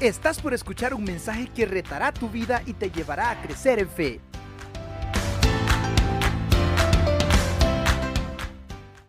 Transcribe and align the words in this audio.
Estás 0.00 0.40
por 0.40 0.54
escuchar 0.54 0.94
un 0.94 1.02
mensaje 1.02 1.48
que 1.52 1.66
retará 1.66 2.12
tu 2.12 2.28
vida 2.28 2.62
y 2.66 2.72
te 2.72 2.88
llevará 2.88 3.32
a 3.32 3.42
crecer 3.42 3.80
en 3.80 3.88
fe. 3.88 4.20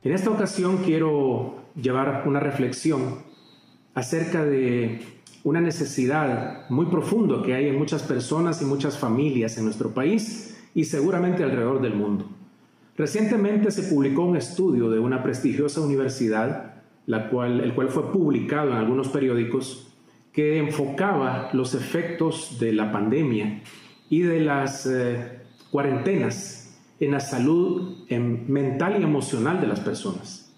En 0.01 0.11
esta 0.11 0.31
ocasión 0.31 0.77
quiero 0.77 1.65
llevar 1.75 2.23
una 2.25 2.39
reflexión 2.39 3.19
acerca 3.93 4.43
de 4.43 4.99
una 5.43 5.61
necesidad 5.61 6.67
muy 6.71 6.87
profunda 6.87 7.43
que 7.43 7.53
hay 7.53 7.67
en 7.67 7.77
muchas 7.77 8.01
personas 8.01 8.59
y 8.63 8.65
muchas 8.65 8.97
familias 8.97 9.59
en 9.59 9.65
nuestro 9.65 9.93
país 9.93 10.59
y 10.73 10.85
seguramente 10.85 11.43
alrededor 11.43 11.83
del 11.83 11.93
mundo. 11.93 12.25
Recientemente 12.97 13.69
se 13.69 13.83
publicó 13.83 14.23
un 14.23 14.37
estudio 14.37 14.89
de 14.89 14.97
una 14.97 15.21
prestigiosa 15.21 15.81
universidad, 15.81 16.81
la 17.05 17.29
cual, 17.29 17.59
el 17.61 17.75
cual 17.75 17.89
fue 17.89 18.11
publicado 18.11 18.71
en 18.71 18.77
algunos 18.77 19.09
periódicos, 19.09 19.88
que 20.33 20.59
enfocaba 20.59 21.49
los 21.53 21.73
efectos 21.73 22.57
de 22.59 22.73
la 22.73 22.91
pandemia 22.91 23.61
y 24.09 24.21
de 24.21 24.39
las 24.41 24.85
eh, 24.85 25.39
cuarentenas 25.71 26.79
en 26.99 27.11
la 27.11 27.19
salud 27.19 27.97
mental 28.09 28.97
y 28.99 29.03
emocional 29.03 29.61
de 29.61 29.67
las 29.67 29.79
personas. 29.79 30.53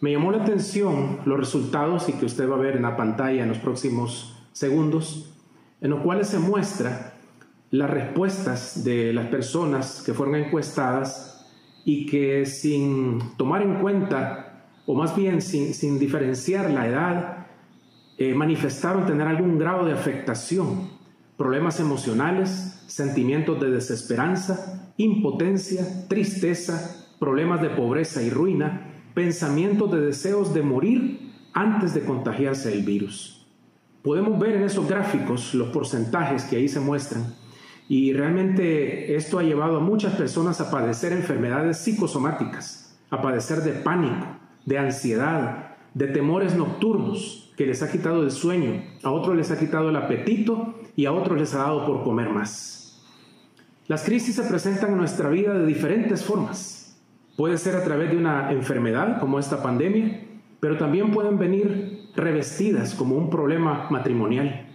Me 0.00 0.12
llamó 0.12 0.32
la 0.32 0.42
atención 0.42 1.20
los 1.24 1.38
resultados 1.38 2.08
y 2.08 2.12
que 2.14 2.26
usted 2.26 2.48
va 2.48 2.56
a 2.56 2.58
ver 2.58 2.76
en 2.76 2.82
la 2.82 2.96
pantalla 2.96 3.42
en 3.42 3.48
los 3.48 3.58
próximos 3.58 4.46
segundos, 4.52 5.34
en 5.80 5.90
los 5.90 6.00
cuales 6.02 6.28
se 6.28 6.38
muestra 6.38 7.14
las 7.70 7.90
respuestas 7.90 8.84
de 8.84 9.12
las 9.12 9.26
personas 9.26 10.02
que 10.04 10.14
fueron 10.14 10.36
encuestadas 10.36 11.46
y 11.84 12.06
que 12.06 12.46
sin 12.46 13.36
tomar 13.36 13.62
en 13.62 13.80
cuenta, 13.80 14.66
o 14.86 14.94
más 14.94 15.16
bien 15.16 15.40
sin, 15.40 15.74
sin 15.74 15.98
diferenciar 15.98 16.70
la 16.70 16.86
edad, 16.86 17.43
eh, 18.18 18.34
manifestaron 18.34 19.06
tener 19.06 19.26
algún 19.26 19.58
grado 19.58 19.84
de 19.84 19.92
afectación, 19.92 20.90
problemas 21.36 21.80
emocionales, 21.80 22.82
sentimientos 22.86 23.60
de 23.60 23.70
desesperanza, 23.70 24.92
impotencia, 24.96 26.06
tristeza, 26.08 27.06
problemas 27.18 27.60
de 27.60 27.70
pobreza 27.70 28.22
y 28.22 28.30
ruina, 28.30 28.92
pensamientos 29.14 29.90
de 29.90 30.00
deseos 30.00 30.54
de 30.54 30.62
morir 30.62 31.32
antes 31.52 31.94
de 31.94 32.04
contagiarse 32.04 32.72
el 32.72 32.84
virus. 32.84 33.46
Podemos 34.02 34.38
ver 34.38 34.56
en 34.56 34.64
esos 34.64 34.86
gráficos 34.86 35.54
los 35.54 35.70
porcentajes 35.70 36.44
que 36.44 36.56
ahí 36.56 36.68
se 36.68 36.80
muestran 36.80 37.34
y 37.88 38.12
realmente 38.12 39.14
esto 39.14 39.38
ha 39.38 39.42
llevado 39.42 39.78
a 39.78 39.80
muchas 39.80 40.14
personas 40.14 40.60
a 40.60 40.70
padecer 40.70 41.12
enfermedades 41.12 41.78
psicosomáticas, 41.78 42.98
a 43.10 43.20
padecer 43.20 43.60
de 43.62 43.72
pánico, 43.72 44.26
de 44.64 44.78
ansiedad, 44.78 45.76
de 45.94 46.08
temores 46.08 46.54
nocturnos, 46.54 47.43
que 47.56 47.66
les 47.66 47.82
ha 47.82 47.90
quitado 47.90 48.22
el 48.22 48.30
sueño, 48.30 48.82
a 49.02 49.10
otros 49.10 49.36
les 49.36 49.50
ha 49.50 49.58
quitado 49.58 49.90
el 49.90 49.96
apetito 49.96 50.74
y 50.96 51.06
a 51.06 51.12
otros 51.12 51.38
les 51.38 51.54
ha 51.54 51.58
dado 51.58 51.86
por 51.86 52.02
comer 52.02 52.30
más. 52.30 53.02
Las 53.86 54.04
crisis 54.04 54.36
se 54.36 54.44
presentan 54.44 54.92
en 54.92 54.98
nuestra 54.98 55.28
vida 55.28 55.52
de 55.52 55.66
diferentes 55.66 56.24
formas. 56.24 56.98
Puede 57.36 57.58
ser 57.58 57.76
a 57.76 57.84
través 57.84 58.10
de 58.10 58.16
una 58.16 58.50
enfermedad 58.52 59.20
como 59.20 59.38
esta 59.38 59.62
pandemia, 59.62 60.22
pero 60.60 60.78
también 60.78 61.10
pueden 61.10 61.38
venir 61.38 62.08
revestidas 62.16 62.94
como 62.94 63.16
un 63.16 63.28
problema 63.28 63.88
matrimonial, 63.90 64.66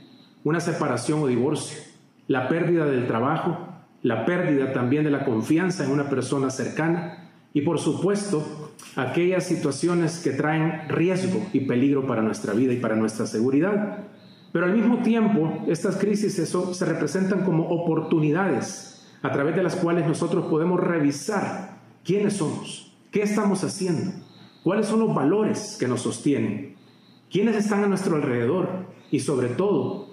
una 0.44 0.60
separación 0.60 1.24
o 1.24 1.28
divorcio, 1.28 1.80
la 2.28 2.48
pérdida 2.48 2.86
del 2.86 3.08
trabajo, 3.08 3.68
la 4.04 4.26
pérdida 4.26 4.72
también 4.74 5.04
de 5.04 5.12
la 5.12 5.26
confianza 5.26 5.84
en 5.84 5.92
una 5.92 6.10
persona 6.10 6.50
cercana 6.50 7.32
y 7.54 7.62
por 7.62 7.80
supuesto 7.80 8.69
aquellas 8.96 9.46
situaciones 9.46 10.20
que 10.20 10.32
traen 10.32 10.90
riesgo 10.90 11.46
y 11.54 11.62
peligro 11.62 12.06
para 12.08 12.22
nuestra 12.22 12.54
vida 12.54 12.74
y 12.74 12.78
para 12.78 12.96
nuestra 12.96 13.26
seguridad. 13.26 14.06
Pero 14.52 14.66
al 14.66 14.74
mismo 14.74 15.00
tiempo, 15.00 15.64
estas 15.68 15.98
crisis 15.98 16.36
se 16.36 16.86
representan 16.86 17.44
como 17.44 17.68
oportunidades 17.68 19.06
a 19.22 19.32
través 19.32 19.56
de 19.56 19.64
las 19.64 19.76
cuales 19.76 20.08
nosotros 20.08 20.46
podemos 20.46 20.80
revisar 20.80 21.78
quiénes 22.04 22.38
somos, 22.38 22.94
qué 23.12 23.22
estamos 23.22 23.64
haciendo, 23.64 24.12
cuáles 24.64 24.88
son 24.88 25.02
los 25.02 25.14
valores 25.14 25.78
que 25.80 25.88
nos 25.88 26.02
sostienen, 26.02 26.76
quiénes 27.30 27.56
están 27.58 27.84
a 27.84 27.88
nuestro 27.88 28.16
alrededor 28.16 28.88
y 29.12 29.20
sobre 29.20 29.50
todo, 29.50 30.10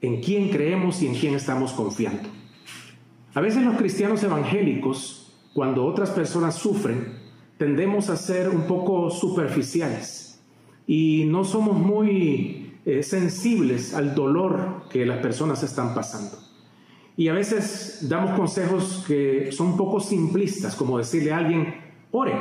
en 0.00 0.20
quién 0.20 0.50
creemos 0.50 1.02
y 1.02 1.06
en 1.06 1.14
quién 1.14 1.34
estamos 1.34 1.72
confiando. 1.72 2.28
A 3.34 3.40
veces 3.40 3.64
los 3.64 3.76
cristianos 3.76 4.22
evangélicos, 4.22 5.32
cuando 5.54 5.84
otras 5.84 6.10
personas 6.10 6.54
sufren, 6.54 7.13
tendemos 7.58 8.10
a 8.10 8.16
ser 8.16 8.48
un 8.48 8.62
poco 8.62 9.10
superficiales 9.10 10.42
y 10.86 11.24
no 11.26 11.44
somos 11.44 11.76
muy 11.76 12.74
eh, 12.84 13.02
sensibles 13.02 13.94
al 13.94 14.14
dolor 14.14 14.84
que 14.90 15.06
las 15.06 15.18
personas 15.18 15.62
están 15.62 15.94
pasando. 15.94 16.38
Y 17.16 17.28
a 17.28 17.32
veces 17.32 18.08
damos 18.08 18.36
consejos 18.36 19.04
que 19.06 19.52
son 19.52 19.76
poco 19.76 20.00
simplistas, 20.00 20.74
como 20.74 20.98
decirle 20.98 21.32
a 21.32 21.38
alguien, 21.38 21.74
ore, 22.10 22.34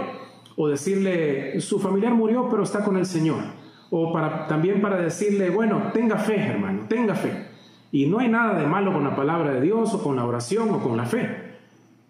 o 0.55 0.67
decirle, 0.67 1.59
su 1.61 1.79
familiar 1.79 2.13
murió 2.13 2.49
pero 2.49 2.63
está 2.63 2.83
con 2.83 2.97
el 2.97 3.05
Señor, 3.05 3.43
o 3.91 4.11
para, 4.11 4.47
también 4.47 4.81
para 4.81 4.97
decirle, 4.97 5.49
bueno, 5.51 5.91
tenga 5.93 6.17
fe, 6.17 6.37
hermano, 6.37 6.87
tenga 6.89 7.13
fe. 7.13 7.47
Y 7.91 8.07
no 8.07 8.17
hay 8.17 8.27
nada 8.27 8.59
de 8.59 8.65
malo 8.65 8.91
con 8.91 9.03
la 9.03 9.15
palabra 9.15 9.53
de 9.53 9.61
Dios 9.61 9.93
o 9.93 10.01
con 10.01 10.15
la 10.15 10.25
oración 10.25 10.71
o 10.71 10.81
con 10.81 10.97
la 10.97 11.05
fe. 11.05 11.52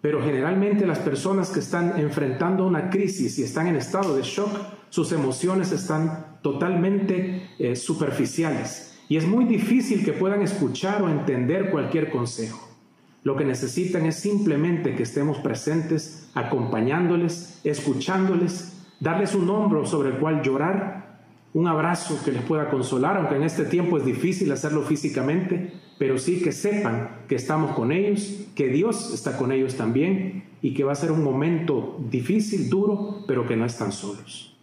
Pero 0.04 0.22
generalmente 0.22 0.86
las 0.86 0.98
personas 0.98 1.48
que 1.48 1.60
están 1.60 1.98
enfrentando 1.98 2.66
una 2.66 2.90
crisis 2.90 3.38
y 3.38 3.42
están 3.42 3.68
en 3.68 3.76
estado 3.76 4.14
de 4.14 4.20
shock, 4.20 4.50
sus 4.90 5.12
emociones 5.12 5.72
están 5.72 6.36
totalmente 6.42 7.48
eh, 7.58 7.74
superficiales 7.74 8.98
y 9.08 9.16
es 9.16 9.26
muy 9.26 9.46
difícil 9.46 10.04
que 10.04 10.12
puedan 10.12 10.42
escuchar 10.42 11.00
o 11.00 11.08
entender 11.08 11.70
cualquier 11.70 12.10
consejo. 12.10 12.68
Lo 13.22 13.34
que 13.34 13.46
necesitan 13.46 14.04
es 14.04 14.16
simplemente 14.16 14.94
que 14.94 15.04
estemos 15.04 15.38
presentes, 15.38 16.28
acompañándoles, 16.34 17.62
escuchándoles, 17.64 18.84
darles 19.00 19.34
un 19.34 19.48
hombro 19.48 19.86
sobre 19.86 20.10
el 20.10 20.18
cual 20.18 20.42
llorar 20.42 21.04
un 21.54 21.66
abrazo 21.66 22.20
que 22.22 22.32
les 22.32 22.42
pueda 22.42 22.68
consolar, 22.68 23.16
aunque 23.16 23.36
en 23.36 23.44
este 23.44 23.64
tiempo 23.64 23.96
es 23.96 24.04
difícil 24.04 24.52
hacerlo 24.52 24.82
físicamente, 24.82 25.72
pero 25.98 26.18
sí 26.18 26.42
que 26.42 26.52
sepan 26.52 27.22
que 27.28 27.36
estamos 27.36 27.72
con 27.72 27.92
ellos, 27.92 28.46
que 28.54 28.68
Dios 28.68 29.12
está 29.12 29.36
con 29.36 29.52
ellos 29.52 29.76
también 29.76 30.44
y 30.60 30.74
que 30.74 30.84
va 30.84 30.92
a 30.92 30.96
ser 30.96 31.12
un 31.12 31.22
momento 31.22 31.98
difícil, 32.10 32.68
duro, 32.68 33.24
pero 33.26 33.46
que 33.46 33.56
no 33.56 33.64
están 33.64 33.92
solos. 33.92 34.56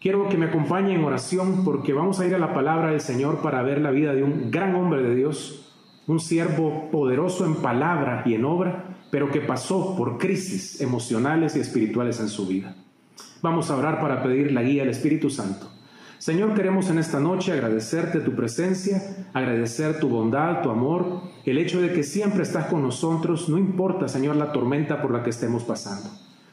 Quiero 0.00 0.28
que 0.28 0.36
me 0.36 0.46
acompañen 0.46 1.00
en 1.00 1.04
oración 1.04 1.64
porque 1.64 1.92
vamos 1.92 2.20
a 2.20 2.26
ir 2.26 2.34
a 2.34 2.38
la 2.38 2.54
palabra 2.54 2.90
del 2.90 3.00
Señor 3.00 3.40
para 3.40 3.62
ver 3.62 3.80
la 3.80 3.90
vida 3.90 4.14
de 4.14 4.22
un 4.22 4.50
gran 4.50 4.74
hombre 4.74 5.02
de 5.02 5.14
Dios, 5.14 5.74
un 6.06 6.20
siervo 6.20 6.90
poderoso 6.92 7.44
en 7.44 7.56
palabra 7.56 8.22
y 8.24 8.34
en 8.34 8.44
obra, 8.44 8.98
pero 9.10 9.30
que 9.30 9.40
pasó 9.40 9.96
por 9.96 10.18
crisis 10.18 10.80
emocionales 10.80 11.56
y 11.56 11.60
espirituales 11.60 12.20
en 12.20 12.28
su 12.28 12.46
vida. 12.46 12.76
Vamos 13.42 13.70
a 13.70 13.76
orar 13.76 14.00
para 14.00 14.22
pedir 14.22 14.52
la 14.52 14.62
guía 14.62 14.82
del 14.82 14.90
Espíritu 14.90 15.30
Santo. 15.30 15.70
Señor, 16.18 16.54
queremos 16.54 16.88
en 16.88 16.98
esta 16.98 17.20
noche 17.20 17.52
agradecerte 17.52 18.20
tu 18.20 18.34
presencia, 18.34 19.02
agradecer 19.34 20.00
tu 20.00 20.08
bondad, 20.08 20.62
tu 20.62 20.70
amor, 20.70 21.20
el 21.44 21.58
hecho 21.58 21.80
de 21.80 21.92
que 21.92 22.02
siempre 22.02 22.42
estás 22.42 22.66
con 22.66 22.82
nosotros, 22.82 23.48
no 23.48 23.58
importa, 23.58 24.08
Señor, 24.08 24.36
la 24.36 24.50
tormenta 24.50 25.02
por 25.02 25.12
la 25.12 25.22
que 25.22 25.30
estemos 25.30 25.62
pasando. 25.64 26.08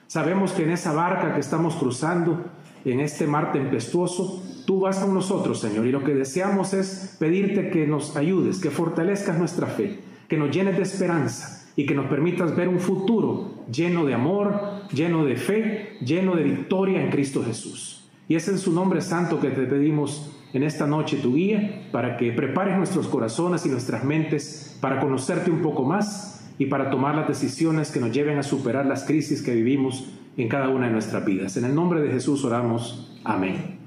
Sabemos 0.08 0.52
que 0.52 0.64
en 0.64 0.72
esa 0.72 0.92
barca 0.92 1.34
que 1.34 1.40
estamos 1.40 1.76
cruzando, 1.76 2.44
en 2.84 3.00
este 3.00 3.26
mar 3.26 3.54
tempestuoso, 3.54 4.44
tú 4.66 4.82
vas 4.82 5.00
con 5.00 5.14
nosotros, 5.14 5.60
Señor, 5.60 5.86
y 5.88 5.92
lo 5.92 6.04
que 6.04 6.14
deseamos 6.14 6.74
es 6.74 7.16
pedirte 7.18 7.70
que 7.70 7.88
nos 7.88 8.18
ayudes, 8.18 8.60
que 8.60 8.70
fortalezcas 8.70 9.40
nuestra 9.40 9.68
fe, 9.68 10.02
que 10.28 10.38
nos 10.38 10.52
llenes 10.52 10.76
de 10.76 10.84
esperanza 10.84 11.72
y 11.76 11.86
que 11.86 11.96
nos 11.96 12.08
permitas 12.08 12.56
ver 12.56 12.68
un 12.68 12.80
futuro 12.80 13.64
lleno 13.72 14.06
de 14.06 14.14
amor, 14.14 14.84
lleno 14.92 15.26
de 15.26 15.38
fe, 15.38 15.98
lleno 16.02 16.36
de 16.36 16.44
victoria 16.44 17.02
en 17.02 17.10
Cristo 17.10 17.44
Jesús. 17.44 17.93
Y 18.28 18.36
es 18.36 18.48
en 18.48 18.58
su 18.58 18.72
nombre 18.72 19.02
santo 19.02 19.40
que 19.40 19.50
te 19.50 19.66
pedimos 19.66 20.32
en 20.54 20.64
esta 20.64 20.88
noche 20.88 21.18
tu 21.18 21.36
guía 21.36 21.88
para 21.92 22.16
que 22.16 22.32
prepares 22.32 22.78
nuestros 22.78 23.08
corazones 23.08 23.66
y 23.66 23.70
nuestras 23.70 24.04
mentes 24.04 24.78
para 24.80 25.00
conocerte 25.00 25.52
un 25.52 25.62
poco 25.62 25.84
más 25.84 26.52
y 26.58 26.68
para 26.68 26.90
tomar 26.90 27.16
las 27.16 27.28
decisiones 27.28 27.92
que 27.92 28.00
nos 28.00 28.12
lleven 28.12 28.38
a 28.38 28.44
superar 28.44 28.86
las 28.86 29.04
crisis 29.04 29.42
que 29.42 29.54
vivimos 29.54 30.10
en 30.38 30.48
cada 30.48 30.70
una 30.70 30.88
de 30.88 30.94
nuestras 30.94 31.26
vidas. 31.26 31.58
En 31.58 31.66
el 31.66 31.74
nombre 31.74 32.02
de 32.02 32.12
Jesús 32.12 32.46
oramos. 32.46 33.20
Amén. 33.24 33.80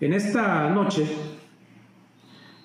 En 0.00 0.12
esta 0.12 0.70
noche 0.70 1.06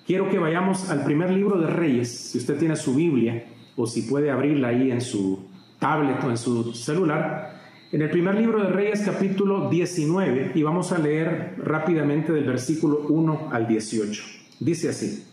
quiero 0.06 0.28
que 0.28 0.38
vayamos 0.38 0.90
al 0.90 1.04
primer 1.04 1.30
libro 1.30 1.58
de 1.58 1.68
Reyes, 1.68 2.10
si 2.10 2.38
usted 2.38 2.58
tiene 2.58 2.76
su 2.76 2.94
Biblia 2.94 3.44
o 3.76 3.86
si 3.86 4.02
puede 4.02 4.30
abrirla 4.30 4.68
ahí 4.68 4.90
en 4.90 5.00
su 5.00 5.48
tablet 5.78 6.22
o 6.24 6.30
en 6.30 6.36
su 6.36 6.72
celular 6.74 7.49
en 7.92 8.02
el 8.02 8.10
primer 8.10 8.36
libro 8.36 8.62
de 8.62 8.70
Reyes 8.70 9.02
capítulo 9.04 9.68
19 9.68 10.52
y 10.54 10.62
vamos 10.62 10.92
a 10.92 10.98
leer 10.98 11.54
rápidamente 11.58 12.32
del 12.32 12.44
versículo 12.44 13.06
1 13.08 13.48
al 13.50 13.66
18. 13.66 14.22
Dice 14.60 14.90
así. 14.90 15.26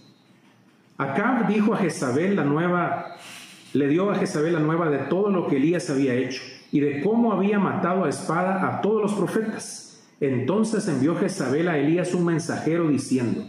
Acab 0.98 1.48
dijo 1.48 1.76
a 1.76 1.78
Jezabel 1.78 2.36
la 2.36 2.44
nueva, 2.44 3.16
le 3.74 3.88
dio 3.88 4.10
a 4.10 4.16
Jezabel 4.16 4.54
la 4.54 4.60
nueva 4.60 4.90
de 4.90 4.98
todo 4.98 5.30
lo 5.30 5.48
que 5.48 5.58
Elías 5.58 5.92
había 5.92 6.16
hecho 6.16 6.42
y 6.72 6.80
de 6.80 7.02
cómo 7.02 7.32
había 7.32 7.60
matado 7.60 8.06
a 8.06 8.10
espada 8.10 8.68
a 8.68 8.82
todos 8.82 9.04
los 9.04 9.14
profetas 9.14 10.04
Entonces 10.20 10.88
envió 10.88 11.16
Jezabel 11.16 11.68
a 11.68 11.78
Elías 11.78 12.16
un 12.16 12.26
mensajero 12.26 12.88
diciendo, 12.88 13.46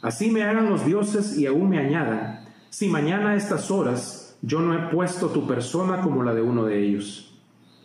Así 0.00 0.30
me 0.30 0.42
hagan 0.42 0.70
los 0.70 0.86
dioses 0.86 1.36
y 1.36 1.44
aún 1.44 1.68
me 1.68 1.78
añadan, 1.78 2.46
si 2.70 2.88
mañana 2.88 3.32
a 3.32 3.36
estas 3.36 3.70
horas 3.70 4.38
yo 4.40 4.60
no 4.60 4.72
he 4.72 4.90
puesto 4.90 5.28
tu 5.28 5.46
persona 5.46 6.00
como 6.00 6.22
la 6.22 6.32
de 6.32 6.40
uno 6.40 6.64
de 6.64 6.82
ellos. 6.82 7.28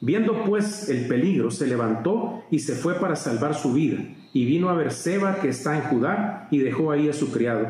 Viendo 0.06 0.44
pues 0.44 0.90
el 0.90 1.08
peligro, 1.08 1.50
se 1.50 1.66
levantó 1.66 2.44
y 2.52 2.60
se 2.60 2.76
fue 2.76 2.96
para 2.96 3.16
salvar 3.16 3.56
su 3.56 3.72
vida, 3.72 4.04
y 4.34 4.44
vino 4.44 4.68
a 4.68 4.74
Berseba, 4.74 5.36
que 5.36 5.48
está 5.48 5.78
en 5.78 5.84
Judá, 5.84 6.50
y 6.52 6.58
dejó 6.58 6.92
ahí 6.92 7.08
a 7.08 7.14
su 7.14 7.32
criado. 7.32 7.68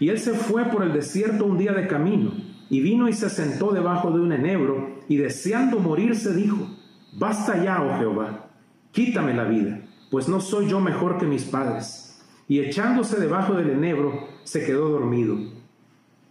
Y 0.00 0.08
él 0.08 0.18
se 0.18 0.32
fue 0.32 0.64
por 0.64 0.82
el 0.82 0.92
desierto 0.92 1.44
un 1.44 1.58
día 1.58 1.72
de 1.72 1.86
camino, 1.86 2.32
y 2.68 2.80
vino 2.80 3.08
y 3.08 3.12
se 3.12 3.30
sentó 3.30 3.70
debajo 3.70 4.10
de 4.10 4.18
un 4.18 4.32
enebro, 4.32 5.02
y 5.08 5.18
deseando 5.18 5.78
morirse 5.78 6.34
dijo, 6.34 6.66
Basta 7.12 7.62
ya, 7.62 7.80
oh 7.80 7.96
Jehová, 7.96 8.50
quítame 8.90 9.32
la 9.32 9.44
vida, 9.44 9.82
pues 10.10 10.28
no 10.28 10.40
soy 10.40 10.66
yo 10.66 10.80
mejor 10.80 11.16
que 11.16 11.26
mis 11.26 11.44
padres. 11.44 12.26
Y 12.48 12.58
echándose 12.58 13.20
debajo 13.20 13.54
del 13.54 13.70
enebro, 13.70 14.26
se 14.42 14.66
quedó 14.66 14.88
dormido. 14.88 15.36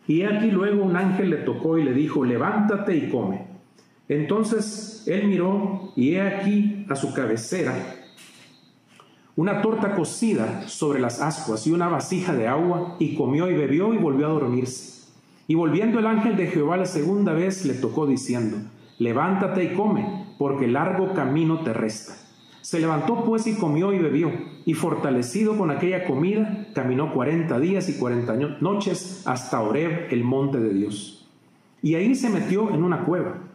Y 0.08 0.24
aquí 0.24 0.52
luego 0.52 0.84
un 0.84 0.98
ángel 0.98 1.30
le 1.30 1.38
tocó 1.38 1.78
y 1.78 1.86
le 1.86 1.94
dijo, 1.94 2.26
levántate 2.26 2.98
y 2.98 3.10
come. 3.10 3.51
Entonces 4.12 5.06
él 5.08 5.30
miró 5.30 5.94
y 5.96 6.16
he 6.16 6.22
aquí 6.22 6.86
a 6.90 6.98
su 6.98 7.14
cabecera 7.14 7.74
una 9.38 9.62
torta 9.62 9.96
cocida 9.96 10.68
sobre 10.68 11.00
las 11.00 11.22
ascuas 11.22 11.66
y 11.66 11.72
una 11.72 11.88
vasija 11.88 12.36
de 12.36 12.46
agua, 12.46 12.98
y 13.00 13.16
comió 13.16 13.50
y 13.50 13.54
bebió 13.54 13.94
y 13.94 13.98
volvió 13.98 14.26
a 14.26 14.32
dormirse. 14.32 15.10
Y 15.48 15.56
volviendo 15.56 16.00
el 16.00 16.08
ángel 16.08 16.36
de 16.36 16.48
Jehová 16.48 16.76
la 16.76 16.86
segunda 16.86 17.32
vez 17.32 17.66
le 17.66 17.74
tocó 17.74 18.06
diciendo, 18.06 18.58
levántate 19.00 19.64
y 19.64 19.76
come, 19.76 20.26
porque 20.38 20.68
largo 20.68 21.14
camino 21.14 21.62
te 21.62 21.72
resta. 21.72 22.14
Se 22.60 22.82
levantó 22.82 23.24
pues 23.24 23.48
y 23.48 23.56
comió 23.56 23.94
y 23.94 24.00
bebió, 24.00 24.30
y 24.66 24.74
fortalecido 24.74 25.58
con 25.58 25.72
aquella 25.72 26.04
comida, 26.04 26.68
caminó 26.76 27.14
cuarenta 27.14 27.62
días 27.62 27.88
y 27.88 27.94
cuarenta 27.94 28.36
noches 28.36 29.24
hasta 29.26 29.62
Oreb, 29.62 30.12
el 30.12 30.26
monte 30.26 30.60
de 30.60 30.74
Dios. 30.74 31.30
Y 31.82 31.96
ahí 31.96 32.14
se 32.14 32.30
metió 32.30 32.72
en 32.72 32.84
una 32.84 33.06
cueva, 33.06 33.51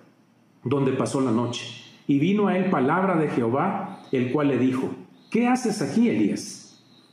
donde 0.69 0.93
pasó 0.93 1.21
la 1.21 1.31
noche. 1.31 1.65
Y 2.07 2.19
vino 2.19 2.49
a 2.49 2.57
él 2.59 2.71
palabra 2.71 3.17
de 3.17 3.29
Jehová, 3.29 4.03
el 4.13 4.33
cual 4.33 4.49
le 4.49 4.59
dijo, 4.59 4.91
¿qué 5.31 5.49
haces 5.49 5.83
aquí, 5.83 6.09
Elías? 6.09 6.63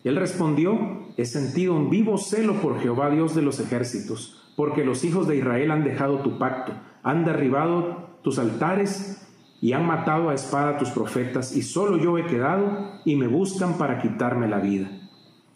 él 0.04 0.18
respondió, 0.18 1.08
he 1.16 1.24
sentido 1.24 1.76
un 1.76 1.90
vivo 1.90 2.18
celo 2.18 2.56
por 2.56 2.82
Jehová 2.82 3.10
Dios 3.10 3.36
de 3.36 3.42
los 3.42 3.62
ejércitos, 3.62 4.52
porque 4.58 4.84
los 4.84 5.06
hijos 5.06 5.28
de 5.28 5.38
Israel 5.38 5.72
han 5.72 5.86
dejado 5.86 6.20
tu 6.20 6.38
pacto, 6.38 6.74
han 7.04 7.24
derribado 7.24 8.10
tus 8.22 8.38
altares 8.38 9.26
y 9.62 9.72
han 9.72 9.86
matado 9.86 10.30
a 10.30 10.34
espada 10.34 10.78
tus 10.78 10.90
profetas, 10.90 11.56
y 11.56 11.62
solo 11.62 11.98
yo 11.98 12.18
he 12.18 12.26
quedado, 12.26 13.00
y 13.06 13.16
me 13.16 13.28
buscan 13.28 13.78
para 13.78 14.02
quitarme 14.02 14.50
la 14.50 14.60
vida. 14.60 14.90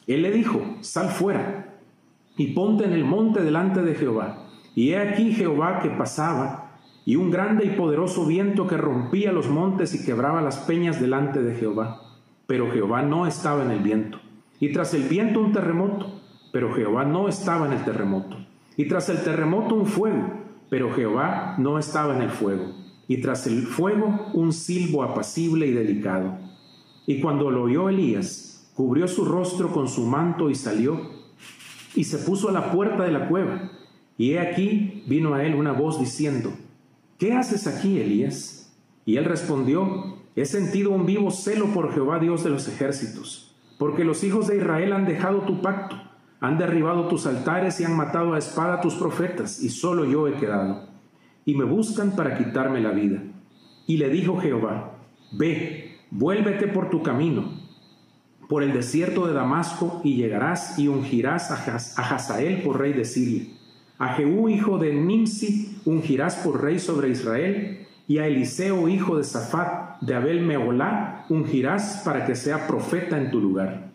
Él 0.07 0.21
le 0.21 0.31
dijo, 0.31 0.61
sal 0.79 1.09
fuera, 1.09 1.75
y 2.37 2.53
ponte 2.53 2.85
en 2.85 2.93
el 2.93 3.03
monte 3.03 3.43
delante 3.43 3.81
de 3.81 3.95
Jehová. 3.95 4.45
Y 4.75 4.91
he 4.91 4.97
aquí 4.97 5.33
Jehová 5.33 5.79
que 5.81 5.89
pasaba, 5.89 6.66
y 7.07 7.15
un 7.15 7.31
grande 7.31 7.65
y 7.65 7.69
poderoso 7.69 8.27
viento 8.27 8.67
que 8.67 8.75
rompía 8.75 9.31
los 9.31 9.49
montes 9.49 9.95
y 9.95 10.05
quebraba 10.05 10.43
las 10.43 10.57
peñas 10.57 10.99
delante 10.99 11.41
de 11.41 11.55
Jehová. 11.55 12.01
Pero 12.45 12.69
Jehová 12.69 13.01
no 13.01 13.25
estaba 13.25 13.63
en 13.63 13.71
el 13.71 13.79
viento. 13.79 14.19
Y 14.59 14.73
tras 14.73 14.93
el 14.93 15.03
viento 15.03 15.39
un 15.39 15.53
terremoto, 15.53 16.19
pero 16.51 16.73
Jehová 16.73 17.05
no 17.05 17.29
estaba 17.29 17.65
en 17.65 17.71
el 17.71 17.83
terremoto. 17.85 18.37
Y 18.75 18.89
tras 18.89 19.07
el 19.07 19.23
terremoto 19.23 19.73
un 19.73 19.85
fuego, 19.85 20.33
pero 20.69 20.93
Jehová 20.93 21.55
no 21.57 21.79
estaba 21.79 22.13
en 22.13 22.23
el 22.23 22.29
fuego 22.29 22.87
y 23.07 23.17
tras 23.21 23.47
el 23.47 23.63
fuego 23.63 24.29
un 24.33 24.51
silbo 24.51 25.03
apacible 25.03 25.67
y 25.67 25.71
delicado. 25.71 26.37
Y 27.05 27.21
cuando 27.21 27.49
lo 27.49 27.63
oyó 27.63 27.89
Elías, 27.89 28.69
cubrió 28.75 29.07
su 29.07 29.23
rostro 29.23 29.71
con 29.71 29.87
su 29.87 30.05
manto 30.05 30.49
y 30.49 30.55
salió, 30.55 30.99
y 31.95 32.03
se 32.03 32.17
puso 32.17 32.49
a 32.49 32.51
la 32.51 32.71
puerta 32.71 33.03
de 33.03 33.11
la 33.11 33.29
cueva. 33.29 33.71
Y 34.17 34.33
he 34.33 34.39
aquí 34.39 35.03
vino 35.07 35.33
a 35.33 35.45
él 35.45 35.55
una 35.55 35.71
voz 35.71 35.99
diciendo, 35.99 36.51
¿qué 37.17 37.33
haces 37.33 37.67
aquí, 37.67 37.99
Elías? 37.99 38.75
Y 39.05 39.17
él 39.17 39.25
respondió, 39.25 40.17
he 40.35 40.45
sentido 40.45 40.91
un 40.91 41.05
vivo 41.05 41.31
celo 41.31 41.67
por 41.73 41.93
Jehová 41.93 42.19
Dios 42.19 42.43
de 42.43 42.49
los 42.49 42.67
ejércitos, 42.67 43.55
porque 43.77 44.03
los 44.03 44.23
hijos 44.23 44.47
de 44.47 44.57
Israel 44.57 44.93
han 44.93 45.05
dejado 45.05 45.41
tu 45.41 45.61
pacto, 45.61 45.95
han 46.39 46.57
derribado 46.57 47.07
tus 47.07 47.25
altares 47.25 47.79
y 47.79 47.85
han 47.85 47.95
matado 47.95 48.33
a 48.33 48.37
espada 48.37 48.81
tus 48.81 48.95
profetas, 48.95 49.63
y 49.63 49.69
solo 49.69 50.05
yo 50.05 50.27
he 50.27 50.33
quedado 50.33 50.87
y 51.47 51.55
me 51.55 51.63
buscan 51.63 52.11
para 52.11 52.37
quitarme 52.37 52.81
la 52.81 52.91
vida. 52.91 53.23
Y 53.87 53.95
le 53.95 54.09
dijo 54.09 54.37
Jehová, 54.37 54.97
Ve, 55.31 55.97
vuélvete 56.11 56.67
por 56.67 56.89
tu 56.89 57.01
camino, 57.01 57.61
por 58.49 58.63
el 58.63 58.73
desierto 58.73 59.25
de 59.25 59.33
Damasco, 59.33 60.01
y 60.03 60.17
llegarás 60.17 60.77
y 60.77 60.89
ungirás 60.89 61.49
a 61.51 62.15
Hazael 62.15 62.63
por 62.63 62.81
rey 62.81 62.91
de 62.91 63.05
Siria. 63.05 63.45
A 63.97 64.09
Jehú, 64.09 64.49
hijo 64.49 64.77
de 64.77 64.93
Nimsi, 64.93 65.79
ungirás 65.85 66.35
por 66.35 66.61
rey 66.61 66.79
sobre 66.79 67.09
Israel, 67.09 67.87
y 68.07 68.19
a 68.19 68.27
Eliseo, 68.27 68.87
hijo 68.87 69.17
de 69.17 69.23
Safat, 69.23 69.99
de 70.01 70.15
Abel 70.15 70.41
Meolá, 70.41 71.25
ungirás 71.29 72.03
para 72.05 72.25
que 72.25 72.35
sea 72.35 72.67
profeta 72.67 73.17
en 73.17 73.31
tu 73.31 73.41
lugar. 73.41 73.91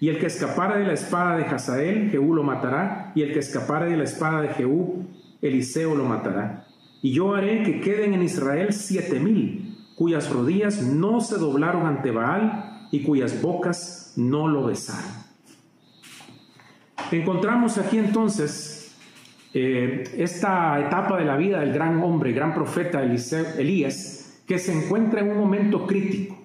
Y 0.00 0.08
el 0.08 0.18
que 0.18 0.26
escapara 0.26 0.78
de 0.78 0.86
la 0.86 0.94
espada 0.94 1.36
de 1.36 1.44
Hazael, 1.44 2.10
Jehú 2.10 2.34
lo 2.34 2.42
matará, 2.42 3.12
y 3.14 3.22
el 3.22 3.32
que 3.32 3.40
escapara 3.40 3.86
de 3.86 3.96
la 3.96 4.04
espada 4.04 4.42
de 4.42 4.48
Jehú, 4.48 5.06
Eliseo 5.42 5.94
lo 5.94 6.04
matará. 6.04 6.66
Y 7.02 7.12
yo 7.12 7.34
haré 7.34 7.62
que 7.64 7.80
queden 7.80 8.14
en 8.14 8.22
Israel 8.22 8.72
siete 8.72 9.18
mil, 9.18 9.76
cuyas 9.96 10.30
rodillas 10.30 10.82
no 10.82 11.20
se 11.20 11.36
doblaron 11.36 11.86
ante 11.86 12.10
Baal 12.10 12.88
y 12.90 13.02
cuyas 13.02 13.42
bocas 13.42 14.14
no 14.16 14.48
lo 14.48 14.66
besaron. 14.66 15.10
Encontramos 17.10 17.76
aquí 17.78 17.98
entonces 17.98 18.81
eh, 19.54 20.04
esta 20.16 20.80
etapa 20.80 21.18
de 21.18 21.24
la 21.24 21.36
vida 21.36 21.60
del 21.60 21.72
gran 21.72 22.02
hombre, 22.02 22.32
gran 22.32 22.54
profeta 22.54 23.02
Elías, 23.02 24.42
que 24.46 24.58
se 24.58 24.72
encuentra 24.72 25.20
en 25.20 25.30
un 25.30 25.38
momento 25.38 25.86
crítico. 25.86 26.38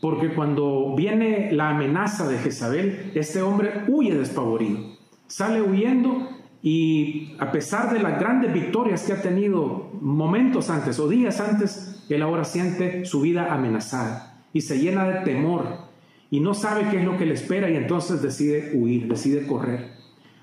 Porque 0.00 0.32
cuando 0.34 0.94
viene 0.96 1.52
la 1.52 1.70
amenaza 1.70 2.26
de 2.26 2.38
Jezabel, 2.38 3.12
este 3.14 3.42
hombre 3.42 3.84
huye 3.86 4.16
despavorido. 4.16 4.78
Sale 5.26 5.60
huyendo 5.60 6.28
y 6.62 7.34
a 7.38 7.52
pesar 7.52 7.92
de 7.92 8.00
las 8.00 8.18
grandes 8.18 8.52
victorias 8.52 9.04
que 9.04 9.12
ha 9.12 9.22
tenido 9.22 9.90
momentos 10.00 10.70
antes 10.70 10.98
o 10.98 11.08
días 11.08 11.40
antes, 11.40 12.04
él 12.08 12.22
ahora 12.22 12.44
siente 12.44 13.04
su 13.04 13.20
vida 13.20 13.52
amenazada 13.52 14.42
y 14.52 14.62
se 14.62 14.78
llena 14.78 15.06
de 15.06 15.20
temor 15.20 15.90
y 16.30 16.40
no 16.40 16.54
sabe 16.54 16.88
qué 16.90 16.98
es 16.98 17.04
lo 17.04 17.16
que 17.16 17.26
le 17.26 17.34
espera 17.34 17.70
y 17.70 17.76
entonces 17.76 18.22
decide 18.22 18.72
huir, 18.74 19.08
decide 19.08 19.46
correr. 19.46 19.92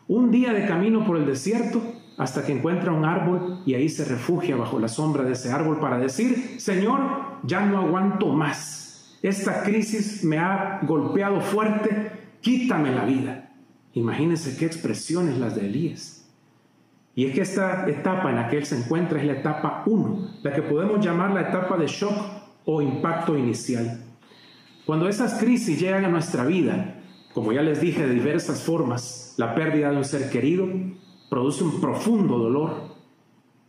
Un 0.08 0.32
día 0.32 0.54
de 0.54 0.66
camino 0.66 1.06
por 1.06 1.18
el 1.18 1.26
desierto 1.26 1.82
hasta 2.18 2.44
que 2.44 2.52
encuentra 2.52 2.92
un 2.92 3.06
árbol 3.06 3.62
y 3.66 3.76
ahí 3.76 3.88
se 3.88 4.04
refugia 4.04 4.56
bajo 4.56 4.80
la 4.80 4.88
sombra 4.88 5.24
de 5.24 5.34
ese 5.34 5.52
árbol 5.52 5.80
para 5.80 6.00
decir, 6.00 6.60
Señor, 6.60 7.00
ya 7.44 7.66
no 7.66 7.78
aguanto 7.78 8.34
más. 8.34 9.18
Esta 9.22 9.64
crisis 9.64 10.24
me 10.24 10.40
ha 10.40 10.80
golpeado 10.82 11.40
fuerte, 11.42 12.12
quítame 12.42 12.92
la 12.92 13.06
vida. 13.06 13.52
Imagínense 13.94 14.58
qué 14.58 14.66
expresiones 14.66 15.38
las 15.38 15.56
de 15.56 15.68
Elías. 15.68 16.28
Y 17.16 17.26
es 17.26 17.34
que 17.34 17.42
esta 17.42 17.88
etapa 17.90 18.30
en 18.30 18.36
la 18.36 18.48
que 18.48 18.58
él 18.58 18.66
se 18.66 18.78
encuentra 18.78 19.20
es 19.20 19.26
la 19.26 19.34
etapa 19.34 19.84
1, 19.86 20.40
la 20.44 20.54
que 20.54 20.62
podemos 20.62 21.04
llamar 21.04 21.32
la 21.32 21.42
etapa 21.42 21.78
de 21.78 21.88
shock 21.88 22.16
o 22.66 22.82
impacto 22.82 23.38
inicial. 23.38 24.04
Cuando 24.86 25.08
esas 25.08 25.36
crisis 25.36 25.80
llegan 25.80 26.06
a 26.06 26.10
nuestra 26.10 26.46
vida, 26.46 27.02
como 27.34 27.52
ya 27.52 27.62
les 27.62 27.82
dije 27.82 28.06
de 28.06 28.14
diversas 28.14 28.62
formas, 28.62 29.34
la 29.38 29.54
pérdida 29.56 29.92
de 29.92 29.98
un 29.98 30.06
ser 30.06 30.30
querido 30.30 30.68
produce 31.30 31.64
un 31.64 31.80
profundo 31.82 32.38
dolor, 32.38 32.98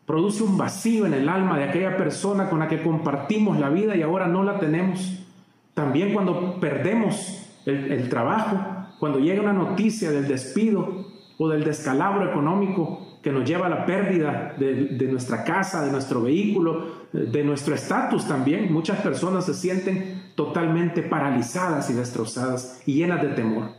produce 0.06 0.42
un 0.42 0.56
vacío 0.56 1.06
en 1.06 1.14
el 1.14 1.28
alma 1.28 1.58
de 1.58 1.64
aquella 1.64 1.96
persona 1.96 2.48
con 2.48 2.60
la 2.60 2.68
que 2.68 2.82
compartimos 2.82 3.58
la 3.58 3.68
vida 3.68 3.94
y 3.94 4.02
ahora 4.02 4.26
no 4.26 4.42
la 4.42 4.58
tenemos. 4.58 5.18
También 5.74 6.12
cuando 6.12 6.58
perdemos 6.58 7.46
el, 7.66 8.08
trabajo, 8.08 8.58
cuando 8.98 9.18
llega 9.18 9.42
una 9.42 9.52
noticia 9.52 10.10
del 10.10 10.26
despido 10.26 11.06
o 11.36 11.48
del 11.48 11.62
descalabro 11.62 12.30
económico 12.30 13.18
que 13.22 13.30
nos 13.32 13.46
lleva 13.46 13.66
a 13.66 13.68
la 13.68 13.84
pérdida 13.84 14.54
de, 14.58 15.08
nuestra 15.10 15.44
casa, 15.44 15.84
de 15.84 15.92
nuestro 15.92 16.22
vehículo, 16.22 16.86
de 17.12 17.44
nuestro 17.44 17.74
estatus 17.74 18.26
también, 18.26 18.72
muchas 18.72 19.00
personas 19.00 19.44
se 19.44 19.54
sienten 19.54 20.32
totalmente 20.34 21.02
paralizadas 21.02 21.90
y 21.90 21.92
destrozadas 21.92 22.82
y 22.86 22.94
llenas 22.94 23.20
de 23.20 23.28
temor. 23.28 23.72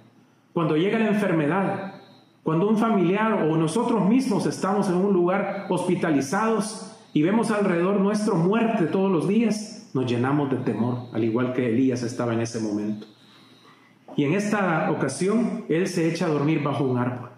Cuando 0.54 0.78
llega 0.78 1.00
la 1.00 1.08
enfermedad, 1.08 1.99
cuando 2.44 2.68
un 2.68 2.78
familiar 2.78 3.48
o 3.50 3.58
nosotros 3.58 4.08
mismos 4.08 4.46
estamos 4.46 4.90
en 4.90 4.96
un 4.96 5.14
lugar 5.14 5.68
hospitalizados 5.70 6.96
y 7.14 7.22
vemos 7.22 7.52
alrededor 7.52 8.00
nuestro 8.00 8.36
muerte 8.36 8.86
todos 8.86 9.12
los 9.12 9.28
días, 9.28 9.90
nos 9.94 10.06
llenamos 10.06 10.50
de 10.50 10.58
temor, 10.58 11.08
al 11.14 11.24
igual 11.24 11.54
que 11.54 11.70
Elías 11.70 12.04
estaba 12.04 12.34
en 12.34 12.42
ese 12.42 12.60
momento. 12.60 13.08
Y 14.16 14.26
en 14.26 14.34
esta 14.34 14.92
ocasión 14.92 15.66
él 15.70 15.88
se 15.88 16.10
echa 16.10 16.26
a 16.26 16.30
dormir 16.30 16.64
bajo 16.64 16.84
un 16.84 16.98
árbol. 16.98 17.30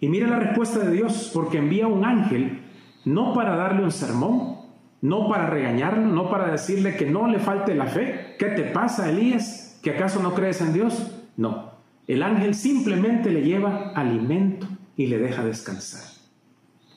Y 0.00 0.08
mira 0.08 0.28
la 0.28 0.38
respuesta 0.38 0.78
de 0.80 0.92
Dios, 0.92 1.30
porque 1.34 1.58
envía 1.58 1.86
un 1.86 2.04
ángel 2.04 2.62
no 3.04 3.34
para 3.34 3.56
darle 3.56 3.84
un 3.84 3.92
sermón, 3.92 4.56
no 5.02 5.28
para 5.28 5.46
regañarlo, 5.46 6.06
no 6.06 6.30
para 6.30 6.50
decirle 6.50 6.96
que 6.96 7.06
no 7.06 7.26
le 7.26 7.38
falte 7.38 7.74
la 7.74 7.86
fe. 7.86 8.36
¿Qué 8.38 8.46
te 8.46 8.64
pasa, 8.64 9.10
Elías? 9.10 9.78
¿Que 9.82 9.90
acaso 9.90 10.22
no 10.22 10.34
crees 10.34 10.60
en 10.60 10.72
Dios? 10.72 11.10
No. 11.36 11.70
El 12.10 12.24
ángel 12.24 12.56
simplemente 12.56 13.30
le 13.30 13.42
lleva 13.42 13.92
alimento 13.94 14.66
y 14.96 15.06
le 15.06 15.18
deja 15.18 15.44
descansar. 15.44 16.02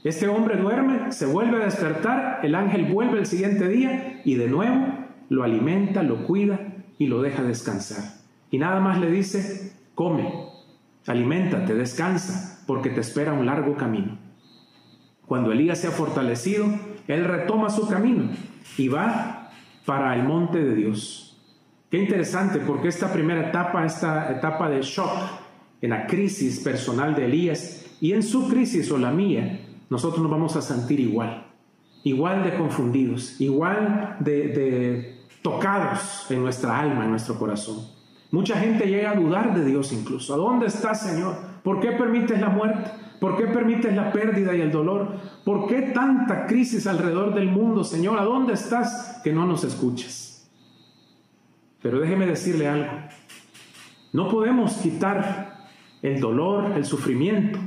Este 0.04 0.28
hombre 0.28 0.58
duerme, 0.58 1.12
se 1.12 1.28
vuelve 1.28 1.62
a 1.62 1.66
despertar, 1.66 2.40
el 2.42 2.56
ángel 2.56 2.92
vuelve 2.92 3.20
el 3.20 3.28
siguiente 3.28 3.68
día 3.68 4.22
y 4.26 4.34
de 4.34 4.48
nuevo 4.48 4.88
lo 5.30 5.44
alimenta, 5.44 6.02
lo 6.02 6.26
cuida 6.26 6.60
y 6.98 7.06
lo 7.06 7.22
deja 7.22 7.44
descansar. 7.44 8.04
Y 8.50 8.58
nada 8.58 8.80
más 8.80 9.00
le 9.00 9.12
dice, 9.12 9.74
come, 9.94 10.34
aliméntate, 11.06 11.76
descansa, 11.76 12.64
porque 12.66 12.90
te 12.90 13.02
espera 13.02 13.34
un 13.34 13.46
largo 13.46 13.78
camino. 13.78 14.18
Cuando 15.28 15.52
Elías 15.52 15.78
se 15.78 15.90
ha 15.90 15.92
fortalecido, 15.92 16.66
él 17.08 17.26
retoma 17.26 17.70
su 17.70 17.88
camino 17.88 18.32
y 18.80 18.88
va 18.88 19.52
para 19.86 20.16
el 20.16 20.24
monte 20.24 20.64
de 20.64 20.74
Dios. 20.74 21.23
Qué 21.94 22.00
interesante, 22.00 22.58
porque 22.58 22.88
esta 22.88 23.14
primera 23.14 23.50
etapa, 23.50 23.86
esta 23.86 24.32
etapa 24.32 24.68
de 24.68 24.82
shock, 24.82 25.12
en 25.80 25.92
la 25.92 26.08
crisis 26.08 26.60
personal 26.62 27.14
de 27.14 27.26
Elías 27.26 27.86
y 28.02 28.14
en 28.14 28.24
su 28.24 28.48
crisis 28.50 28.92
o 28.92 28.98
la 28.98 29.12
mía, 29.12 29.60
nosotros 29.92 30.20
nos 30.24 30.32
vamos 30.32 30.56
a 30.56 30.64
sentir 30.64 31.00
igual, 31.00 31.46
igual 32.04 32.44
de 32.46 32.56
confundidos, 32.56 33.40
igual 33.40 34.18
de, 34.22 35.22
tocados 35.44 36.26
en 36.32 36.42
nuestra 36.42 36.80
alma, 36.80 37.04
en 37.04 37.12
nuestro 37.12 37.38
corazón. 37.38 37.86
Mucha 38.32 38.58
gente 38.58 38.88
llega 38.88 39.12
a 39.12 39.16
dudar 39.16 39.56
de 39.56 39.64
Dios 39.64 39.94
incluso. 39.94 40.34
¿A 40.34 40.38
dónde 40.38 40.66
estás, 40.66 41.02
Señor? 41.02 41.36
¿Por 41.62 41.80
qué 41.80 41.92
permites 41.92 42.42
la 42.42 42.50
muerte? 42.50 42.90
¿Por 43.20 43.38
qué 43.38 43.46
permites 43.46 43.96
la 43.96 44.12
pérdida 44.12 44.56
y 44.56 44.62
el 44.62 44.72
dolor? 44.72 45.10
¿Por 45.46 45.68
qué 45.68 45.84
tanta 45.94 46.48
crisis 46.48 46.88
alrededor 46.88 47.36
del 47.36 47.52
mundo, 47.52 47.84
Señor? 47.84 48.18
¿A 48.18 48.24
dónde 48.24 48.54
estás 48.54 49.22
que 49.24 49.32
no 49.32 49.46
nos 49.46 49.64
escuches? 49.64 50.23
Pero 51.84 52.00
déjeme 52.00 52.26
decirle 52.26 52.68
algo. 52.68 52.92
No 54.12 54.30
podemos 54.30 54.74
quitar 54.78 55.68
el 56.02 56.20
dolor, 56.20 56.72
el 56.76 56.86
sufrimiento, 56.86 57.60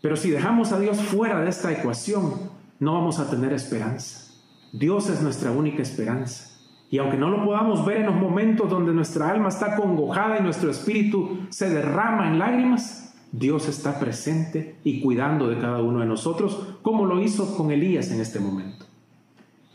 pero 0.00 0.16
si 0.16 0.30
dejamos 0.30 0.72
a 0.72 0.78
Dios 0.78 1.00
fuera 1.00 1.40
de 1.40 1.50
esta 1.50 1.72
ecuación, 1.72 2.34
no 2.78 2.94
vamos 2.94 3.18
a 3.18 3.28
tener 3.28 3.52
esperanza. 3.52 4.32
Dios 4.72 5.08
es 5.08 5.20
nuestra 5.20 5.50
única 5.50 5.82
esperanza. 5.82 6.56
Y 6.90 6.98
aunque 6.98 7.16
no 7.16 7.28
lo 7.28 7.44
podamos 7.44 7.84
ver 7.84 7.98
en 7.98 8.06
los 8.06 8.14
momentos 8.14 8.70
donde 8.70 8.92
nuestra 8.92 9.30
alma 9.30 9.48
está 9.48 9.74
congojada 9.74 10.38
y 10.38 10.42
nuestro 10.42 10.70
espíritu 10.70 11.46
se 11.48 11.70
derrama 11.70 12.28
en 12.28 12.38
lágrimas, 12.38 13.16
Dios 13.32 13.68
está 13.68 13.98
presente 13.98 14.76
y 14.84 15.00
cuidando 15.00 15.48
de 15.48 15.58
cada 15.58 15.82
uno 15.82 15.98
de 15.98 16.06
nosotros, 16.06 16.76
como 16.82 17.04
lo 17.06 17.20
hizo 17.20 17.56
con 17.56 17.72
Elías 17.72 18.12
en 18.12 18.20
este 18.20 18.38
momento. 18.38 18.86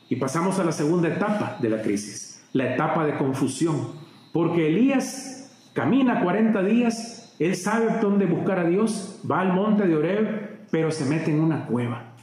Y 0.07 0.15
pasamos 0.15 0.59
a 0.59 0.63
la 0.63 0.71
segunda 0.71 1.09
etapa 1.09 1.57
de 1.61 1.69
la 1.69 1.81
crisis, 1.81 2.30
la 2.53 2.73
etapa 2.73 3.05
de 3.05 3.17
confusión, 3.17 3.89
porque 4.33 4.67
Elías 4.67 5.51
camina 5.73 6.21
40 6.21 6.61
días 6.63 7.21
él 7.41 7.55
sabe 7.55 7.87
dónde 7.99 8.27
buscar 8.27 8.59
a 8.59 8.65
Dios, 8.65 9.19
va 9.29 9.39
al 9.39 9.51
monte 9.51 9.87
de 9.87 9.95
Oreb, 9.95 10.67
pero 10.69 10.91
se 10.91 11.05
mete 11.05 11.31
en 11.31 11.39
una 11.39 11.65
cueva. 11.65 12.13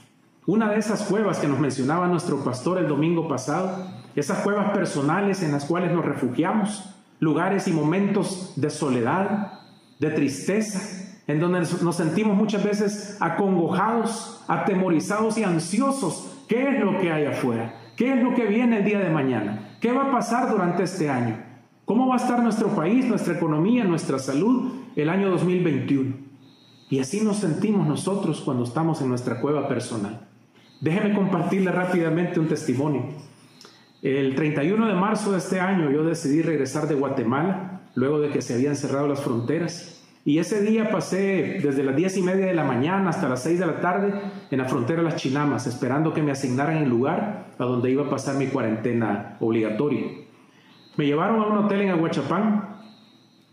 Una 0.46 0.70
de 0.70 0.78
esas 0.78 1.02
cuevas 1.02 1.40
que 1.40 1.48
nos 1.48 1.58
mencionaba 1.58 2.06
nuestro 2.06 2.44
pastor 2.44 2.78
el 2.78 2.86
domingo 2.86 3.26
pasado, 3.26 3.84
esas 4.14 4.38
cuevas 4.44 4.70
personales 4.70 5.42
en 5.42 5.50
las 5.50 5.64
cuales 5.64 5.90
nos 5.90 6.04
refugiamos, 6.04 6.94
lugares 7.18 7.66
y 7.66 7.72
momentos 7.72 8.52
de 8.54 8.70
soledad, 8.70 9.54
de 9.98 10.10
tristeza, 10.10 10.80
en 11.26 11.40
donde 11.40 11.66
nos 11.82 11.96
sentimos 11.96 12.36
muchas 12.36 12.62
veces 12.62 13.16
acongojados, 13.18 14.44
atemorizados 14.46 15.36
y 15.36 15.42
ansiosos. 15.42 16.32
¿Qué 16.48 16.76
es 16.76 16.80
lo 16.80 16.96
que 17.00 17.10
hay 17.10 17.26
afuera? 17.26 17.74
¿Qué 17.96 18.12
es 18.12 18.22
lo 18.22 18.36
que 18.36 18.46
viene 18.46 18.78
el 18.78 18.84
día 18.84 19.00
de 19.00 19.10
mañana? 19.10 19.67
¿Qué 19.80 19.92
va 19.92 20.08
a 20.08 20.10
pasar 20.10 20.50
durante 20.50 20.82
este 20.82 21.08
año? 21.08 21.36
¿Cómo 21.84 22.08
va 22.08 22.14
a 22.14 22.18
estar 22.18 22.42
nuestro 22.42 22.68
país, 22.68 23.06
nuestra 23.06 23.34
economía, 23.34 23.84
nuestra 23.84 24.18
salud 24.18 24.72
el 24.96 25.08
año 25.08 25.30
2021? 25.30 26.16
Y 26.90 26.98
así 26.98 27.20
nos 27.20 27.36
sentimos 27.36 27.86
nosotros 27.86 28.40
cuando 28.40 28.64
estamos 28.64 29.00
en 29.02 29.08
nuestra 29.08 29.40
cueva 29.40 29.68
personal. 29.68 30.26
Déjeme 30.80 31.14
compartirle 31.14 31.70
rápidamente 31.70 32.40
un 32.40 32.48
testimonio. 32.48 33.04
El 34.02 34.34
31 34.34 34.86
de 34.86 34.94
marzo 34.94 35.32
de 35.32 35.38
este 35.38 35.60
año 35.60 35.90
yo 35.90 36.02
decidí 36.02 36.42
regresar 36.42 36.88
de 36.88 36.94
Guatemala, 36.94 37.82
luego 37.94 38.18
de 38.18 38.30
que 38.30 38.42
se 38.42 38.54
habían 38.54 38.74
cerrado 38.74 39.06
las 39.06 39.20
fronteras. 39.20 39.97
Y 40.28 40.38
ese 40.40 40.60
día 40.60 40.90
pasé 40.90 41.58
desde 41.62 41.82
las 41.82 41.96
10 41.96 42.18
y 42.18 42.22
media 42.22 42.44
de 42.44 42.52
la 42.52 42.62
mañana 42.62 43.08
hasta 43.08 43.30
las 43.30 43.42
6 43.44 43.60
de 43.60 43.66
la 43.66 43.80
tarde 43.80 44.12
en 44.50 44.58
la 44.58 44.66
frontera 44.66 44.98
de 44.98 45.08
las 45.08 45.16
Chinamas, 45.16 45.66
esperando 45.66 46.12
que 46.12 46.22
me 46.22 46.32
asignaran 46.32 46.76
el 46.76 46.90
lugar 46.90 47.46
a 47.58 47.64
donde 47.64 47.90
iba 47.90 48.04
a 48.04 48.10
pasar 48.10 48.36
mi 48.36 48.48
cuarentena 48.48 49.38
obligatoria. 49.40 50.04
Me 50.98 51.06
llevaron 51.06 51.40
a 51.40 51.46
un 51.46 51.56
hotel 51.64 51.80
en 51.80 51.88
Aguachapán 51.92 52.76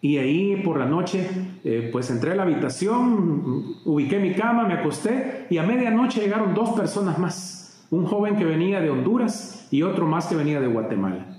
y 0.01 0.17
ahí 0.17 0.57
por 0.65 0.77
la 0.77 0.85
noche 0.85 1.29
eh, 1.63 1.87
pues 1.93 2.09
entré 2.09 2.33
a 2.33 2.35
la 2.35 2.43
habitación, 2.43 3.77
ubiqué 3.85 4.19
mi 4.19 4.33
cama, 4.33 4.67
me 4.67 4.73
acosté 4.73 5.47
y 5.49 5.59
a 5.59 5.63
medianoche 5.63 6.19
llegaron 6.19 6.53
dos 6.53 6.71
personas 6.71 7.17
más, 7.17 7.87
un 7.89 8.05
joven 8.05 8.35
que 8.35 8.43
venía 8.43 8.81
de 8.81 8.89
Honduras 8.89 9.69
y 9.71 9.83
otro 9.83 10.07
más 10.07 10.25
que 10.27 10.35
venía 10.35 10.59
de 10.59 10.67
Guatemala. 10.67 11.37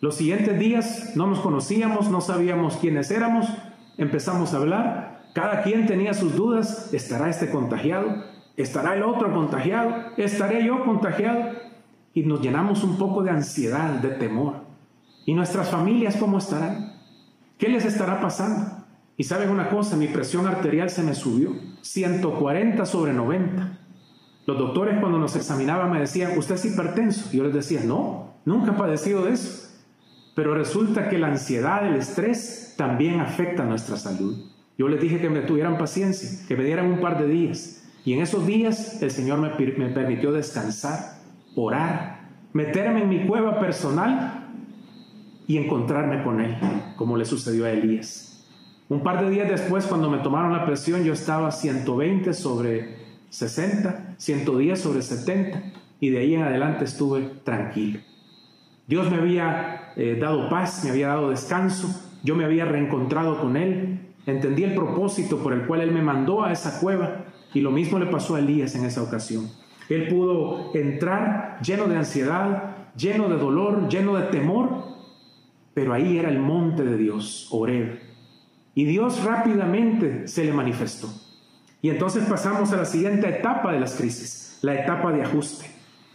Los 0.00 0.14
siguientes 0.14 0.58
días 0.58 1.12
no 1.14 1.26
nos 1.26 1.40
conocíamos, 1.40 2.10
no 2.10 2.22
sabíamos 2.22 2.78
quiénes 2.78 3.10
éramos, 3.10 3.46
empezamos 3.96 4.52
a 4.52 4.58
hablar, 4.58 5.22
cada 5.34 5.62
quien 5.62 5.86
tenía 5.86 6.14
sus 6.14 6.36
dudas, 6.36 6.92
¿estará 6.92 7.30
este 7.30 7.50
contagiado? 7.50 8.24
¿Estará 8.56 8.94
el 8.94 9.02
otro 9.02 9.32
contagiado? 9.32 9.94
¿Estaré 10.16 10.64
yo 10.64 10.84
contagiado? 10.84 11.52
Y 12.12 12.22
nos 12.24 12.40
llenamos 12.42 12.84
un 12.84 12.98
poco 12.98 13.22
de 13.22 13.30
ansiedad, 13.30 13.90
de 14.00 14.10
temor. 14.10 14.56
¿Y 15.24 15.34
nuestras 15.34 15.70
familias 15.70 16.16
cómo 16.16 16.38
estarán? 16.38 16.92
¿Qué 17.58 17.68
les 17.68 17.84
estará 17.84 18.20
pasando? 18.20 18.84
Y 19.16 19.24
saben 19.24 19.50
una 19.50 19.70
cosa, 19.70 19.96
mi 19.96 20.08
presión 20.08 20.46
arterial 20.46 20.90
se 20.90 21.02
me 21.02 21.14
subió, 21.14 21.52
140 21.80 22.84
sobre 22.84 23.12
90. 23.12 23.78
Los 24.46 24.58
doctores 24.58 24.98
cuando 25.00 25.18
nos 25.18 25.36
examinaban 25.36 25.90
me 25.90 26.00
decían, 26.00 26.36
¿usted 26.36 26.56
es 26.56 26.64
hipertenso? 26.64 27.28
Y 27.32 27.36
yo 27.36 27.44
les 27.44 27.54
decía, 27.54 27.82
no, 27.84 28.34
nunca 28.44 28.72
he 28.72 28.74
padecido 28.74 29.24
de 29.24 29.32
eso. 29.32 29.61
Pero 30.34 30.54
resulta 30.54 31.08
que 31.08 31.18
la 31.18 31.28
ansiedad, 31.28 31.86
el 31.86 31.96
estrés 31.96 32.74
también 32.76 33.20
afecta 33.20 33.64
nuestra 33.64 33.96
salud. 33.96 34.50
Yo 34.78 34.88
les 34.88 35.00
dije 35.00 35.20
que 35.20 35.28
me 35.28 35.40
tuvieran 35.40 35.78
paciencia, 35.78 36.46
que 36.48 36.56
me 36.56 36.64
dieran 36.64 36.86
un 36.86 37.00
par 37.00 37.20
de 37.20 37.28
días. 37.28 37.84
Y 38.04 38.14
en 38.14 38.22
esos 38.22 38.46
días 38.46 39.02
el 39.02 39.10
Señor 39.10 39.38
me, 39.38 39.50
me 39.76 39.90
permitió 39.90 40.32
descansar, 40.32 41.18
orar, 41.54 42.20
meterme 42.52 43.02
en 43.02 43.08
mi 43.08 43.26
cueva 43.26 43.60
personal 43.60 44.48
y 45.46 45.58
encontrarme 45.58 46.22
con 46.22 46.40
Él, 46.40 46.56
como 46.96 47.16
le 47.16 47.24
sucedió 47.24 47.66
a 47.66 47.70
Elías. 47.70 48.44
Un 48.88 49.02
par 49.02 49.24
de 49.24 49.30
días 49.30 49.48
después, 49.48 49.86
cuando 49.86 50.10
me 50.10 50.18
tomaron 50.18 50.52
la 50.52 50.66
presión, 50.66 51.04
yo 51.04 51.12
estaba 51.12 51.50
120 51.50 52.32
sobre 52.34 52.96
60, 53.30 54.16
110 54.18 54.80
sobre 54.80 55.02
70, 55.02 55.62
y 56.00 56.10
de 56.10 56.18
ahí 56.18 56.34
en 56.34 56.42
adelante 56.42 56.84
estuve 56.84 57.22
tranquilo. 57.44 58.00
Dios 58.92 59.10
me 59.10 59.16
había 59.16 59.94
eh, 59.96 60.18
dado 60.20 60.50
paz, 60.50 60.84
me 60.84 60.90
había 60.90 61.08
dado 61.08 61.30
descanso, 61.30 61.88
yo 62.22 62.36
me 62.36 62.44
había 62.44 62.66
reencontrado 62.66 63.40
con 63.40 63.56
Él, 63.56 64.00
entendí 64.26 64.64
el 64.64 64.74
propósito 64.74 65.38
por 65.38 65.54
el 65.54 65.66
cual 65.66 65.80
Él 65.80 65.92
me 65.92 66.02
mandó 66.02 66.44
a 66.44 66.52
esa 66.52 66.78
cueva, 66.78 67.24
y 67.54 67.62
lo 67.62 67.70
mismo 67.70 67.98
le 67.98 68.04
pasó 68.04 68.34
a 68.34 68.40
Elías 68.40 68.74
en 68.74 68.84
esa 68.84 69.02
ocasión. 69.02 69.48
Él 69.88 70.08
pudo 70.08 70.72
entrar 70.74 71.56
lleno 71.62 71.88
de 71.88 71.96
ansiedad, 71.96 72.76
lleno 72.94 73.30
de 73.30 73.38
dolor, 73.38 73.88
lleno 73.88 74.14
de 74.14 74.24
temor, 74.24 74.84
pero 75.72 75.94
ahí 75.94 76.18
era 76.18 76.28
el 76.28 76.38
monte 76.38 76.84
de 76.84 76.98
Dios, 76.98 77.48
Oreb. 77.50 77.98
Y 78.74 78.84
Dios 78.84 79.24
rápidamente 79.24 80.28
se 80.28 80.44
le 80.44 80.52
manifestó. 80.52 81.08
Y 81.80 81.88
entonces 81.88 82.26
pasamos 82.26 82.70
a 82.74 82.76
la 82.76 82.84
siguiente 82.84 83.26
etapa 83.26 83.72
de 83.72 83.80
las 83.80 83.94
crisis, 83.94 84.58
la 84.60 84.74
etapa 84.74 85.12
de 85.12 85.22
ajuste. 85.22 85.64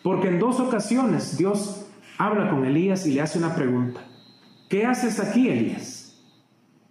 Porque 0.03 0.27
en 0.27 0.37
dos 0.37 0.59
ocasiones 0.59 1.39
Dios 1.39 1.86
habla 2.17 2.49
con 2.49 2.65
Elías 2.65 3.05
y 3.05 3.13
le 3.13 3.21
hace 3.21 3.37
una 3.37 3.55
pregunta. 3.55 4.01
¿Qué 4.69 4.85
haces 4.85 5.19
aquí, 5.19 5.49
Elías? 5.49 6.19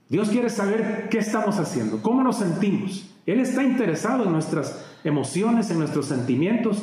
Dios 0.08 0.30
quiere 0.30 0.50
saber 0.50 1.08
qué 1.10 1.18
estamos 1.18 1.58
haciendo, 1.58 2.00
cómo 2.00 2.22
nos 2.22 2.38
sentimos. 2.38 3.10
Él 3.26 3.40
está 3.40 3.62
interesado 3.64 4.24
en 4.24 4.32
nuestras 4.32 4.84
emociones, 5.02 5.70
en 5.70 5.80
nuestros 5.80 6.06
sentimientos. 6.06 6.82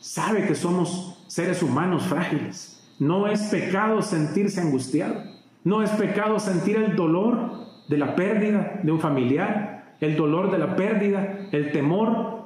Sabe 0.00 0.46
que 0.46 0.54
somos 0.54 1.24
seres 1.26 1.62
humanos 1.62 2.04
frágiles. 2.04 2.80
No 3.00 3.26
es 3.26 3.40
pecado 3.42 4.02
sentirse 4.02 4.60
angustiado. 4.60 5.22
No 5.64 5.82
es 5.82 5.90
pecado 5.90 6.38
sentir 6.38 6.76
el 6.76 6.96
dolor 6.96 7.66
de 7.88 7.98
la 7.98 8.14
pérdida 8.14 8.80
de 8.82 8.92
un 8.92 9.00
familiar, 9.00 9.96
el 10.00 10.16
dolor 10.16 10.50
de 10.50 10.58
la 10.58 10.76
pérdida, 10.76 11.48
el 11.50 11.72
temor. 11.72 12.44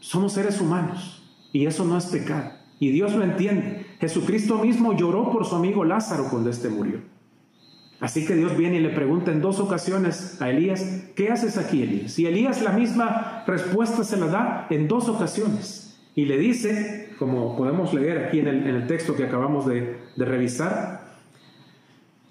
Somos 0.00 0.32
seres 0.32 0.60
humanos 0.60 1.22
y 1.52 1.66
eso 1.66 1.84
no 1.84 1.96
es 1.96 2.06
pecado. 2.06 2.50
Y 2.80 2.90
Dios 2.90 3.14
lo 3.14 3.22
entiende. 3.22 3.83
Jesucristo 4.00 4.58
mismo 4.58 4.92
lloró 4.92 5.30
por 5.30 5.44
su 5.44 5.54
amigo 5.56 5.84
Lázaro 5.84 6.28
cuando 6.30 6.50
éste 6.50 6.68
murió. 6.68 7.00
Así 8.00 8.26
que 8.26 8.34
Dios 8.34 8.56
viene 8.56 8.76
y 8.76 8.80
le 8.80 8.90
pregunta 8.90 9.30
en 9.32 9.40
dos 9.40 9.60
ocasiones 9.60 10.40
a 10.42 10.50
Elías, 10.50 10.84
¿qué 11.14 11.30
haces 11.30 11.56
aquí, 11.56 11.82
Elías? 11.82 12.18
Y 12.18 12.26
Elías 12.26 12.62
la 12.62 12.72
misma 12.72 13.44
respuesta 13.46 14.04
se 14.04 14.16
la 14.16 14.26
da 14.26 14.66
en 14.70 14.88
dos 14.88 15.08
ocasiones. 15.08 15.96
Y 16.14 16.26
le 16.26 16.36
dice, 16.36 17.10
como 17.18 17.56
podemos 17.56 17.94
leer 17.94 18.26
aquí 18.26 18.40
en 18.40 18.48
el, 18.48 18.86
texto 18.86 19.16
que 19.16 19.24
acabamos 19.24 19.66
de 19.66 19.96
revisar, 20.16 21.03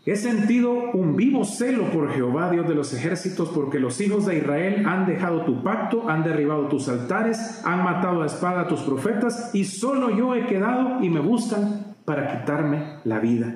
He 0.05 0.17
sentido 0.17 0.91
un 0.93 1.15
vivo 1.15 1.45
celo 1.45 1.89
por 1.89 2.12
Jehová, 2.12 2.51
Dios 2.51 2.67
de 2.67 2.75
los 2.75 2.93
ejércitos, 2.93 3.50
porque 3.50 3.79
los 3.79 4.01
hijos 4.01 4.25
de 4.25 4.38
Israel 4.38 4.86
han 4.86 5.05
dejado 5.05 5.45
tu 5.45 5.63
pacto, 5.63 6.10
han 6.10 6.24
derribado 6.24 6.67
tus 6.67 6.89
altares, 6.89 7.62
han 7.63 7.83
matado 7.86 8.22
a 8.22 8.25
espada 8.25 8.62
a 8.62 8.67
tus 8.67 8.81
profetas, 8.81 9.51
y 9.53 9.63
solo 9.63 10.10
yo 10.10 10.36
he 10.36 10.45
quedado 10.45 11.01
y 11.01 11.10
me 11.10 11.22
buscan 11.22 11.95
para 12.03 12.38
quitarme 12.38 12.98
la 13.05 13.19
vida. 13.19 13.55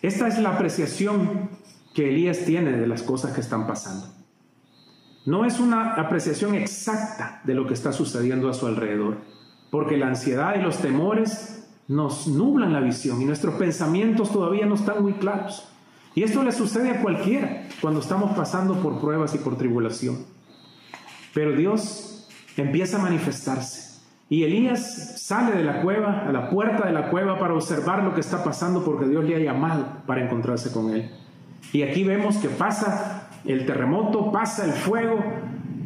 Esta 0.00 0.28
es 0.28 0.38
la 0.38 0.50
apreciación 0.50 1.50
que 1.92 2.10
Elías 2.10 2.44
tiene 2.44 2.72
de 2.72 2.86
las 2.86 3.02
cosas 3.02 3.32
que 3.32 3.40
están 3.40 3.66
pasando. 3.66 4.06
No 5.26 5.44
es 5.44 5.58
una 5.58 5.94
apreciación 5.94 6.54
exacta 6.54 7.40
de 7.42 7.54
lo 7.54 7.66
que 7.66 7.74
está 7.74 7.90
sucediendo 7.90 8.48
a 8.48 8.54
su 8.54 8.68
alrededor, 8.68 9.16
porque 9.72 9.96
la 9.96 10.06
ansiedad 10.06 10.54
y 10.56 10.62
los 10.62 10.78
temores 10.78 11.63
nos 11.88 12.26
nublan 12.26 12.72
la 12.72 12.80
visión 12.80 13.20
y 13.20 13.24
nuestros 13.24 13.54
pensamientos 13.54 14.32
todavía 14.32 14.66
no 14.66 14.74
están 14.74 15.02
muy 15.02 15.14
claros. 15.14 15.68
Y 16.14 16.22
esto 16.22 16.42
le 16.42 16.52
sucede 16.52 16.90
a 16.90 17.02
cualquiera 17.02 17.66
cuando 17.80 18.00
estamos 18.00 18.36
pasando 18.36 18.74
por 18.74 19.00
pruebas 19.00 19.34
y 19.34 19.38
por 19.38 19.58
tribulación. 19.58 20.24
Pero 21.34 21.52
Dios 21.52 22.28
empieza 22.56 22.98
a 22.98 23.02
manifestarse. 23.02 24.00
Y 24.30 24.44
Elías 24.44 25.20
sale 25.20 25.56
de 25.56 25.64
la 25.64 25.82
cueva, 25.82 26.26
a 26.26 26.32
la 26.32 26.48
puerta 26.48 26.86
de 26.86 26.92
la 26.92 27.10
cueva, 27.10 27.38
para 27.38 27.54
observar 27.54 28.02
lo 28.04 28.14
que 28.14 28.20
está 28.20 28.42
pasando 28.42 28.84
porque 28.84 29.06
Dios 29.06 29.24
le 29.24 29.36
ha 29.36 29.40
llamado 29.40 29.86
para 30.06 30.24
encontrarse 30.24 30.72
con 30.72 30.90
él. 30.90 31.10
Y 31.72 31.82
aquí 31.82 32.04
vemos 32.04 32.36
que 32.36 32.48
pasa 32.48 33.28
el 33.44 33.66
terremoto, 33.66 34.32
pasa 34.32 34.64
el 34.64 34.72
fuego, 34.72 35.18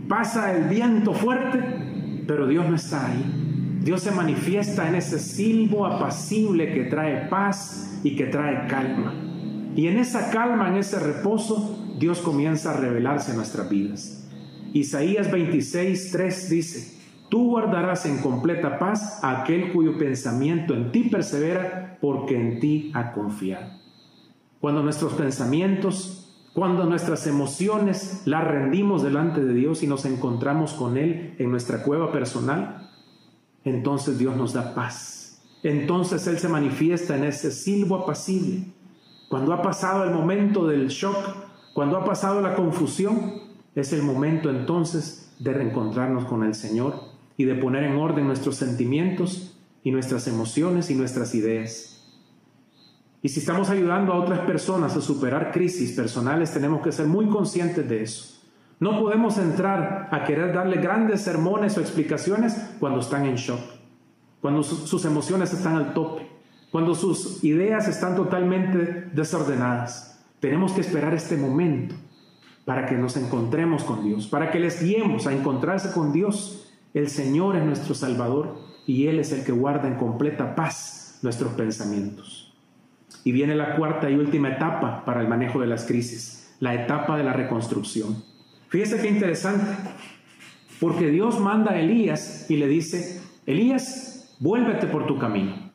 pasa 0.09 0.53
el 0.55 0.69
viento 0.69 1.15
fuerte, 1.15 2.25
pero 2.27 2.47
Dios 2.47 2.69
no 2.69 2.77
está 2.77 3.07
ahí. 3.07 3.48
Dios 3.81 4.03
se 4.03 4.11
manifiesta 4.11 4.89
en 4.89 4.97
ese 4.97 5.19
silbo 5.19 5.87
apacible 5.87 6.73
que 6.75 6.85
trae 6.85 7.29
paz 7.29 8.01
y 8.03 8.17
que 8.17 8.27
trae 8.27 8.67
calma. 8.67 9.15
Y 9.77 9.87
en 9.87 9.99
esa 9.99 10.31
calma, 10.31 10.69
en 10.69 10.77
ese 10.77 10.99
reposo, 10.99 11.79
Dios 11.99 12.21
comienza 12.21 12.73
a 12.73 12.77
revelarse 12.77 13.31
en 13.31 13.37
nuestras 13.37 13.69
vidas. 13.71 14.29
Isaías 14.73 15.31
26, 15.31 16.11
3 16.13 16.51
dice, 16.51 16.99
Tú 17.29 17.51
guardarás 17.51 18.07
en 18.07 18.19
completa 18.19 18.79
paz 18.79 19.23
a 19.23 19.43
aquel 19.43 19.73
cuyo 19.73 19.99
pensamiento 19.99 20.75
en 20.75 20.91
ti 20.93 21.05
persevera, 21.05 21.99
porque 22.01 22.37
en 22.37 22.59
ti 22.59 22.91
ha 22.95 23.13
confiado. 23.13 23.79
Cuando 24.61 24.83
nuestros 24.83 25.13
pensamientos, 25.13 26.51
cuando 26.55 26.85
nuestras 26.87 27.27
emociones 27.27 28.23
las 28.25 28.45
rendimos 28.45 29.03
delante 29.03 29.45
de 29.45 29.55
Dios 29.55 29.83
y 29.83 29.87
nos 29.87 30.05
encontramos 30.05 30.73
con 30.73 30.97
Él 30.97 31.35
en 31.39 31.51
nuestra 31.51 31.83
cueva 31.83 32.11
personal, 32.11 32.88
entonces 33.69 34.19
Dios 34.19 34.37
nos 34.37 34.53
da 34.53 34.75
paz. 34.75 35.43
Entonces 35.63 36.27
Él 36.27 36.39
se 36.39 36.49
manifiesta 36.49 37.17
en 37.17 37.25
ese 37.25 37.51
silbo 37.51 37.97
apacible. 37.97 38.65
Cuando 39.29 39.53
ha 39.53 39.63
pasado 39.63 40.05
el 40.05 40.11
momento 40.11 40.67
del 40.67 40.89
shock, 40.89 41.17
cuando 41.75 41.97
ha 41.97 42.05
pasado 42.05 42.41
la 42.41 42.55
confusión, 42.55 43.43
es 43.75 43.93
el 43.93 44.03
momento 44.03 44.51
entonces 44.51 45.35
de 45.39 45.53
reencontrarnos 45.53 46.25
con 46.25 46.43
el 46.43 46.55
Señor 46.55 46.95
y 47.37 47.45
de 47.45 47.55
poner 47.55 47.85
en 47.85 47.97
orden 47.97 48.27
nuestros 48.27 48.57
sentimientos 48.57 49.57
y 49.85 49.91
nuestras 49.91 50.27
emociones 50.27 50.91
y 50.91 50.95
nuestras 50.95 51.35
ideas. 51.35 51.99
Y 53.23 53.29
si 53.29 53.41
estamos 53.41 53.69
ayudando 53.71 54.13
a 54.13 54.21
otras 54.21 54.41
personas 54.41 54.97
a 54.97 55.01
superar 55.01 55.53
crisis 55.53 55.93
personales, 55.93 56.53
tenemos 56.53 56.83
que 56.83 56.93
ser 56.93 57.07
muy 57.07 57.29
conscientes 57.29 57.89
de 57.89 58.03
eso. 58.03 58.38
No 58.81 59.01
podemos 59.01 59.39
entrar 59.39 60.09
a 60.13 60.25
querer 60.25 60.55
darle 60.55 60.77
grandes 60.77 61.23
sermones 61.23 61.77
o 61.77 61.81
explicaciones 61.81 62.71
cuando 62.79 63.01
están 63.01 63.27
en 63.27 63.35
shock, 63.35 63.61
cuando 64.41 64.63
sus 64.63 65.05
emociones 65.05 65.53
están 65.53 65.77
al 65.77 65.95
tope, 65.95 66.29
cuando 66.71 66.95
sus 66.95 67.43
ideas 67.43 67.89
están 67.89 68.15
totalmente 68.15 69.09
desordenadas. 69.13 70.25
Tenemos 70.39 70.73
que 70.73 70.83
esperar 70.83 71.13
este 71.13 71.37
momento 71.37 71.97
para 72.65 72.87
que 72.87 72.95
nos 72.95 73.17
encontremos 73.17 73.83
con 73.83 74.05
Dios, 74.05 74.29
para 74.29 74.53
que 74.53 74.61
les 74.61 74.81
guiemos 74.81 75.27
a 75.27 75.33
encontrarse 75.33 75.91
con 75.91 76.13
Dios. 76.13 76.71
El 76.95 77.09
Señor 77.09 77.57
es 77.57 77.65
nuestro 77.65 77.95
Salvador 77.95 78.59
y 78.87 79.09
Él 79.09 79.19
es 79.19 79.33
el 79.33 79.45
que 79.45 79.53
guarda 79.53 79.89
en 79.89 79.97
completa 79.97 80.55
paz 80.55 81.19
nuestros 81.23 81.53
pensamientos. 81.55 82.55
Y 83.25 83.33
viene 83.33 83.57
la 83.57 83.75
cuarta 83.75 84.09
y 84.09 84.15
última 84.15 84.51
etapa 84.51 85.05
para 85.05 85.21
el 85.21 85.29
manejo 85.29 85.61
de 85.61 85.67
las 85.67 85.85
crisis, 85.85 86.55
la 86.61 86.75
etapa 86.75 87.17
de 87.17 87.25
la 87.25 87.33
reconstrucción. 87.33 88.28
Fíjese 88.69 89.01
qué 89.01 89.09
interesante, 89.09 89.65
porque 90.79 91.09
Dios 91.09 91.41
manda 91.41 91.73
a 91.73 91.81
Elías 91.81 92.51
y 92.51 92.57
le 92.57 92.69
dice, 92.69 93.23
Elías, 93.47 94.37
vuélvete 94.41 94.87
por 94.87 95.07
tu 95.07 95.19
camino, 95.19 95.73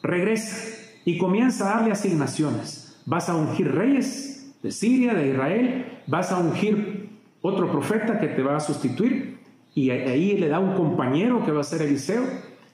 regresa 0.00 0.78
y 1.04 1.18
comienza 1.18 1.64
a 1.64 1.76
darle 1.76 1.92
asignaciones. 1.92 3.02
Vas 3.04 3.28
a 3.28 3.34
ungir 3.34 3.72
reyes 3.72 4.54
de 4.62 4.70
Siria, 4.70 5.12
de 5.14 5.28
Israel, 5.28 6.02
vas 6.06 6.30
a 6.30 6.38
ungir 6.38 7.10
otro 7.42 7.70
profeta 7.72 8.20
que 8.20 8.28
te 8.28 8.42
va 8.42 8.56
a 8.56 8.60
sustituir 8.60 9.40
y 9.74 9.90
ahí 9.90 10.36
le 10.36 10.48
da 10.48 10.60
un 10.60 10.74
compañero 10.74 11.44
que 11.44 11.50
va 11.50 11.62
a 11.62 11.64
ser 11.64 11.82
Eliseo 11.82 12.22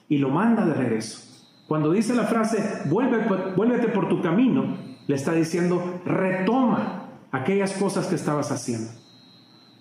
y 0.09 0.19
lo 0.19 0.29
manda 0.29 0.67
de 0.67 0.75
regreso. 0.75 1.23
Cuando 1.67 1.93
dice 1.93 2.15
la 2.15 2.25
frase, 2.25 2.83
vuélvete 2.91 3.89
por 3.89 4.09
tu 4.11 4.21
camino, 4.21 4.77
le 5.07 5.15
está 5.15 5.33
diciendo, 5.33 6.03
retoma 6.05 7.09
aquellas 7.33 7.73
cosas 7.73 8.07
que 8.07 8.17
estabas 8.17 8.53
haciendo 8.53 9.06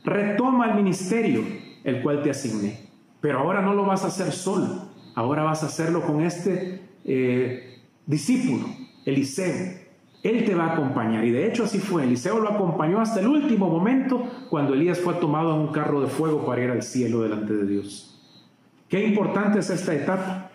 retoma 0.06 0.70
el 0.70 0.76
ministerio 0.76 1.44
el 1.84 2.02
cual 2.02 2.22
te 2.22 2.30
asigné. 2.30 2.80
Pero 3.22 3.40
ahora 3.40 3.62
no 3.62 3.74
lo 3.74 3.86
vas 3.86 4.04
a 4.04 4.08
hacer 4.08 4.32
solo, 4.32 4.88
ahora 5.16 5.44
vas 5.44 5.64
a 5.64 5.68
hacerlo 5.68 6.02
con 6.02 6.22
este 6.22 6.82
eh, 7.04 7.82
discípulo, 8.06 8.66
Eliseo. 9.06 9.86
Él 10.24 10.44
te 10.44 10.56
va 10.56 10.66
a 10.66 10.74
acompañar. 10.74 11.24
Y 11.24 11.30
de 11.30 11.48
hecho 11.48 11.66
así 11.66 11.78
fue. 11.78 12.04
Eliseo 12.04 12.40
lo 12.40 12.50
acompañó 12.50 13.00
hasta 13.00 13.20
el 13.20 13.28
último 13.28 13.70
momento 13.70 14.24
cuando 14.50 14.74
Elías 14.74 15.00
fue 15.00 15.14
tomado 15.16 15.54
en 15.54 15.62
un 15.62 15.68
carro 15.72 16.02
de 16.02 16.08
fuego 16.08 16.44
para 16.44 16.64
ir 16.64 16.72
al 16.72 16.82
cielo 16.82 17.22
delante 17.22 17.54
de 17.54 17.68
Dios. 17.68 18.20
Qué 18.90 19.06
importante 19.06 19.60
es 19.60 19.70
esta 19.70 19.94
etapa. 19.94 20.50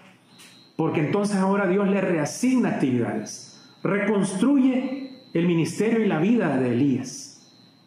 Porque 0.75 1.01
entonces 1.01 1.37
ahora 1.37 1.69
Dios 1.69 1.89
le 1.89 2.01
reasigna 2.01 2.71
actividades. 2.71 3.63
Reconstruye 3.85 5.13
el 5.35 5.47
ministerio 5.47 6.05
y 6.05 6.09
la 6.09 6.19
vida 6.19 6.57
de 6.57 6.73
Elías 6.73 7.30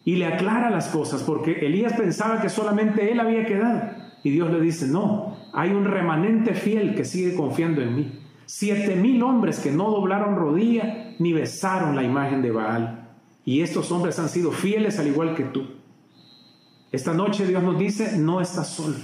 y 0.06 0.16
le 0.18 0.26
aclara 0.26 0.70
las 0.70 0.88
cosas, 0.88 1.24
porque 1.24 1.66
Elías 1.66 1.94
pensaba 1.94 2.42
que 2.42 2.50
solamente 2.50 3.12
él 3.12 3.20
había 3.20 3.46
quedado. 3.46 3.82
Y 4.24 4.32
Dios 4.32 4.52
le 4.52 4.60
dice, 4.60 4.88
no, 4.88 5.38
hay 5.54 5.72
un 5.72 5.86
remanente 5.86 6.54
fiel 6.54 6.96
que 6.96 7.06
sigue 7.06 7.36
confiando 7.36 7.82
en 7.82 7.96
mí. 7.96 8.20
Siete 8.46 8.96
mil 8.96 9.24
hombres 9.24 9.60
que 9.60 9.72
no 9.72 9.90
doblaron 9.90 10.36
rodilla 10.36 11.16
ni 11.20 11.32
besaron 11.32 11.96
la 11.96 12.04
imagen 12.04 12.42
de 12.42 12.52
Baal. 12.52 13.10
Y 13.46 13.62
estos 13.62 13.92
hombres 13.92 14.20
han 14.20 14.30
sido 14.30 14.52
fieles 14.52 15.00
al 15.00 15.08
igual 15.08 15.36
que 15.36 15.44
tú. 15.44 15.68
Esta 16.92 17.14
noche 17.14 17.48
Dios 17.48 17.64
nos 17.64 17.80
dice, 17.80 18.18
no 18.18 18.42
estás 18.42 18.70
solo. 18.70 18.96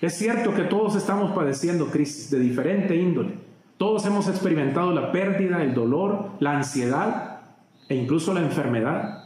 Es 0.00 0.14
cierto 0.14 0.54
que 0.54 0.64
todos 0.64 0.96
estamos 0.96 1.32
padeciendo 1.32 1.86
crisis 1.86 2.30
de 2.30 2.38
diferente 2.38 2.96
índole. 2.96 3.34
Todos 3.76 4.04
hemos 4.06 4.26
experimentado 4.28 4.92
la 4.92 5.12
pérdida, 5.12 5.62
el 5.62 5.74
dolor, 5.74 6.30
la 6.40 6.56
ansiedad 6.56 7.40
e 7.88 7.94
incluso 7.94 8.34
la 8.34 8.40
enfermedad 8.40 9.25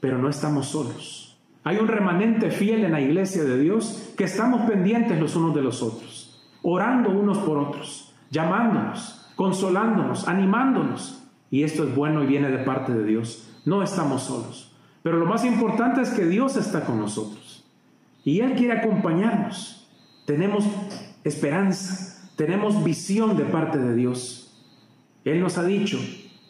pero 0.00 0.18
no 0.18 0.28
estamos 0.28 0.68
solos. 0.68 1.26
Hay 1.66 1.78
un 1.78 1.88
remanente 1.88 2.52
fiel 2.52 2.84
en 2.84 2.92
la 2.92 3.00
iglesia 3.00 3.42
de 3.42 3.58
Dios 3.58 4.12
que 4.16 4.22
estamos 4.22 4.70
pendientes 4.70 5.18
los 5.18 5.34
unos 5.34 5.52
de 5.52 5.62
los 5.62 5.82
otros, 5.82 6.48
orando 6.62 7.10
unos 7.10 7.38
por 7.38 7.58
otros, 7.58 8.14
llamándonos, 8.30 9.32
consolándonos, 9.34 10.28
animándonos. 10.28 11.24
Y 11.50 11.64
esto 11.64 11.82
es 11.82 11.92
bueno 11.94 12.22
y 12.22 12.26
viene 12.26 12.50
de 12.50 12.58
parte 12.58 12.92
de 12.92 13.04
Dios. 13.04 13.48
No 13.64 13.82
estamos 13.82 14.22
solos. 14.22 14.76
Pero 15.02 15.18
lo 15.18 15.26
más 15.26 15.44
importante 15.44 16.02
es 16.02 16.10
que 16.10 16.26
Dios 16.26 16.56
está 16.56 16.84
con 16.84 17.00
nosotros. 17.00 17.64
Y 18.24 18.40
Él 18.40 18.54
quiere 18.54 18.78
acompañarnos. 18.78 19.88
Tenemos 20.24 20.64
esperanza, 21.24 22.30
tenemos 22.36 22.84
visión 22.84 23.36
de 23.36 23.44
parte 23.44 23.78
de 23.78 23.94
Dios. 23.94 24.56
Él 25.24 25.40
nos 25.40 25.58
ha 25.58 25.64
dicho 25.64 25.98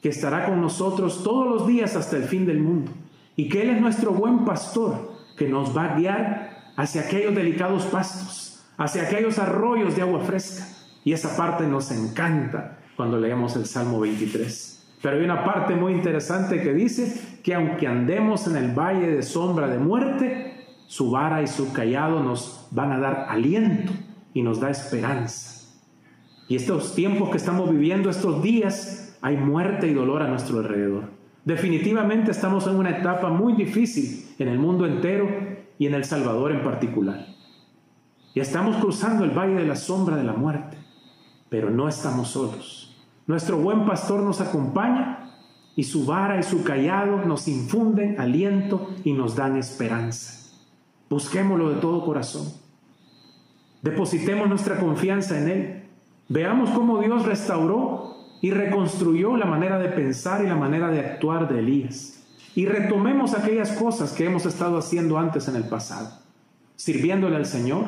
que 0.03 0.11
estará 0.11 0.45
con 0.45 0.61
nosotros 0.61 1.23
todos 1.23 1.47
los 1.47 1.67
días 1.67 1.97
hasta 1.97 2.19
el 2.19 2.25
fin 2.25 2.45
del 2.45 2.61
mundo 2.61 2.93
y 3.37 3.49
que 3.49 3.63
Él 3.63 3.71
es 3.71 3.81
nuestro 3.81 4.13
buen 4.13 4.45
pastor 4.45 5.13
que 5.37 5.49
nos 5.49 5.77
va 5.77 5.85
a 5.85 5.97
guiar 5.97 6.73
hacia 6.77 7.03
aquellos 7.03 7.35
delicados 7.35 7.85
pastos, 7.85 8.65
hacia 8.79 9.03
aquellos 9.03 9.39
arroyos 9.39 9.95
de 9.95 10.03
agua 10.03 10.21
fresca. 10.21 10.67
Y 11.05 11.13
esa 11.13 11.37
parte 11.37 11.67
nos 11.67 11.91
encanta 11.91 12.79
cuando 12.97 13.19
leemos 13.19 13.55
el 13.57 13.67
Salmo 13.67 14.01
23. 14.01 14.97
Pero 15.03 15.17
hay 15.17 15.25
una 15.25 15.45
parte 15.45 15.75
muy 15.75 15.93
interesante 15.93 16.63
que 16.63 16.73
dice 16.73 17.39
que 17.45 17.55
aunque 17.55 17.87
andemos 17.87 18.47
en 18.49 18.57
el 18.57 18.73
valle 18.73 19.09
de 19.09 19.23
sombra 19.23 19.69
de 19.69 19.79
muerte, 19.79 20.67
su 20.87 21.11
vara 21.11 21.43
y 21.43 21.47
su 21.47 21.73
callado 21.73 22.23
nos 22.23 22.67
van 22.71 22.93
a 22.93 22.99
dar 22.99 23.27
aliento 23.29 23.93
y 24.33 24.43
nos 24.43 24.61
da 24.61 24.71
esperanza. 24.71 25.75
Y 26.49 26.57
estos 26.57 26.95
tiempos 26.95 27.31
que 27.31 27.37
estamos 27.37 27.71
viviendo, 27.71 28.09
estos 28.09 28.43
días, 28.43 29.19
hay 29.21 29.37
muerte 29.37 29.89
y 29.89 29.95
dolor 29.95 30.23
a 30.23 30.29
nuestro 30.29 30.59
alrededor. 30.59 31.16
Definitivamente 31.47 32.33
estamos 32.33 32.67
en 32.67 32.75
una 32.75 32.91
etapa 32.91 33.29
muy 33.29 33.53
difícil 33.53 34.35
en 34.37 34.49
el 34.49 34.59
mundo 34.59 34.85
entero 34.85 35.29
y 35.79 35.87
en 35.87 35.95
El 35.95 36.05
Salvador 36.05 36.51
en 36.51 36.65
particular. 36.65 37.25
y 38.35 38.41
estamos 38.41 38.77
cruzando 38.79 39.25
el 39.25 39.31
valle 39.31 39.55
de 39.55 39.65
la 39.65 39.77
sombra 39.77 40.17
de 40.17 40.25
la 40.25 40.33
muerte, 40.33 40.77
pero 41.49 41.71
no 41.71 41.89
estamos 41.89 42.29
solos. 42.31 42.97
Nuestro 43.29 43.59
buen 43.59 43.87
pastor 43.87 44.23
nos 44.25 44.41
acompaña 44.41 45.31
y 45.77 45.85
su 45.85 46.05
vara 46.05 46.39
y 46.39 46.43
su 46.43 46.65
callado 46.65 47.25
nos 47.25 47.47
infunden 47.47 48.21
aliento 48.21 48.91
y 49.05 49.13
nos 49.13 49.37
dan 49.37 49.57
esperanza. 49.57 50.53
Busquémoslo 51.09 51.71
de 51.71 51.81
todo 51.81 52.05
corazón. 52.05 52.53
Depositemos 53.83 54.49
nuestra 54.49 54.81
confianza 54.81 55.39
en 55.39 55.49
Él. 55.49 55.85
Veamos 56.29 56.71
cómo 56.71 56.99
Dios 56.99 57.25
restauró 57.25 58.16
y 58.41 58.51
reconstruyó 58.51 59.37
la 59.37 59.47
manera 59.47 59.79
de 59.79 59.89
pensar 59.89 60.45
y 60.45 60.49
la 60.49 60.57
manera 60.57 60.91
de 60.91 61.01
actuar 61.01 61.49
de 61.49 61.61
Elías. 61.61 62.25
Y 62.55 62.67
retomemos 62.67 63.35
aquellas 63.35 63.73
cosas 63.73 64.13
que 64.13 64.25
hemos 64.25 64.47
estado 64.47 64.79
haciendo 64.79 65.19
antes 65.19 65.49
en 65.49 65.57
el 65.57 65.65
pasado, 65.65 66.11
sirviéndole 66.77 67.37
al 67.37 67.47
Señor, 67.47 67.85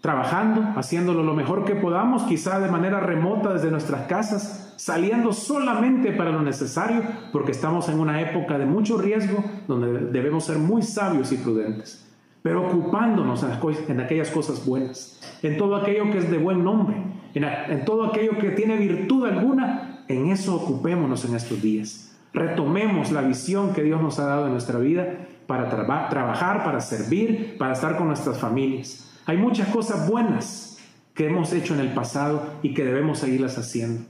trabajando, 0.00 0.72
haciéndolo 0.76 1.22
lo 1.22 1.34
mejor 1.34 1.64
que 1.64 1.74
podamos, 1.74 2.22
quizá 2.22 2.58
de 2.58 2.70
manera 2.70 3.00
remota 3.00 3.52
desde 3.52 3.70
nuestras 3.70 4.06
casas, 4.06 4.74
saliendo 4.76 5.32
solamente 5.32 6.12
para 6.12 6.30
lo 6.30 6.42
necesario, 6.42 7.02
porque 7.32 7.52
estamos 7.52 7.88
en 7.88 8.00
una 8.00 8.20
época 8.22 8.58
de 8.58 8.64
mucho 8.64 8.96
riesgo 8.96 9.44
donde 9.68 10.10
debemos 10.10 10.44
ser 10.44 10.58
muy 10.58 10.82
sabios 10.82 11.32
y 11.32 11.36
prudentes, 11.36 12.06
pero 12.42 12.66
ocupándonos 12.66 13.44
en 13.88 14.00
aquellas 14.00 14.30
cosas 14.30 14.64
buenas, 14.64 15.20
en 15.42 15.58
todo 15.58 15.76
aquello 15.76 16.10
que 16.10 16.18
es 16.18 16.30
de 16.30 16.38
buen 16.38 16.64
nombre, 16.64 16.96
en, 17.34 17.84
todo 17.84 18.04
aquello 18.04 18.38
que 18.38 18.50
tiene 18.50 18.76
virtud 18.76 19.26
alguna, 19.26 20.04
en 20.08 20.30
eso 20.30 20.56
ocupémonos 20.56 21.24
en 21.24 21.34
estos 21.34 21.60
días. 21.62 22.16
Retomemos 22.32 23.10
la 23.10 23.22
visión 23.22 23.72
que 23.72 23.82
Dios 23.82 24.00
nos 24.00 24.18
ha 24.18 24.26
dado 24.26 24.46
en 24.46 24.52
nuestra 24.52 24.78
vida 24.78 25.26
para 25.46 25.68
trabajar, 25.68 26.64
para 26.64 26.80
servir, 26.80 27.56
para 27.58 27.72
estar 27.72 27.96
con 27.96 28.06
nuestras 28.06 28.38
familias. 28.38 29.10
Hay 29.26 29.36
muchas 29.36 29.68
cosas 29.68 30.08
buenas 30.08 30.78
que 31.14 31.26
hemos 31.26 31.52
hecho 31.52 31.74
en 31.74 31.80
el 31.80 31.92
pasado 31.92 32.42
y 32.62 32.72
que 32.72 32.84
debemos 32.84 33.18
seguirlas 33.18 33.58
haciendo, 33.58 34.04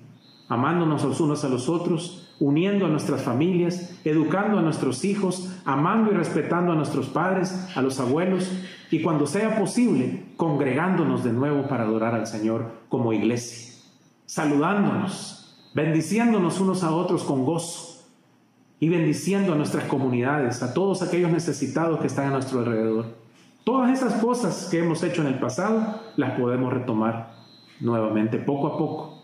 amándonos 0.48 1.04
los 1.04 1.20
unos 1.20 1.44
a 1.44 1.48
los 1.48 1.68
otros, 1.68 2.29
uniendo 2.40 2.86
a 2.86 2.88
nuestras 2.88 3.22
familias, 3.22 4.00
educando 4.04 4.58
a 4.58 4.62
nuestros 4.62 5.04
hijos, 5.04 5.54
amando 5.64 6.10
y 6.10 6.14
respetando 6.14 6.72
a 6.72 6.74
nuestros 6.74 7.08
padres, 7.08 7.68
a 7.76 7.82
los 7.82 8.00
abuelos 8.00 8.50
y 8.90 9.02
cuando 9.02 9.26
sea 9.26 9.58
posible, 9.58 10.24
congregándonos 10.36 11.22
de 11.22 11.32
nuevo 11.32 11.68
para 11.68 11.84
adorar 11.84 12.14
al 12.14 12.26
Señor 12.26 12.72
como 12.88 13.12
iglesia, 13.12 13.74
saludándonos, 14.26 15.56
bendiciéndonos 15.74 16.60
unos 16.60 16.82
a 16.82 16.92
otros 16.92 17.22
con 17.22 17.44
gozo 17.44 18.04
y 18.80 18.88
bendiciendo 18.88 19.52
a 19.52 19.56
nuestras 19.56 19.84
comunidades, 19.84 20.62
a 20.62 20.72
todos 20.72 21.02
aquellos 21.02 21.30
necesitados 21.30 22.00
que 22.00 22.06
están 22.06 22.28
a 22.28 22.30
nuestro 22.30 22.60
alrededor. 22.60 23.20
Todas 23.64 23.92
esas 23.92 24.14
cosas 24.14 24.68
que 24.70 24.78
hemos 24.78 25.02
hecho 25.02 25.20
en 25.20 25.28
el 25.28 25.38
pasado 25.38 26.00
las 26.16 26.40
podemos 26.40 26.72
retomar 26.72 27.34
nuevamente, 27.80 28.38
poco 28.38 28.66
a 28.66 28.78
poco. 28.78 29.19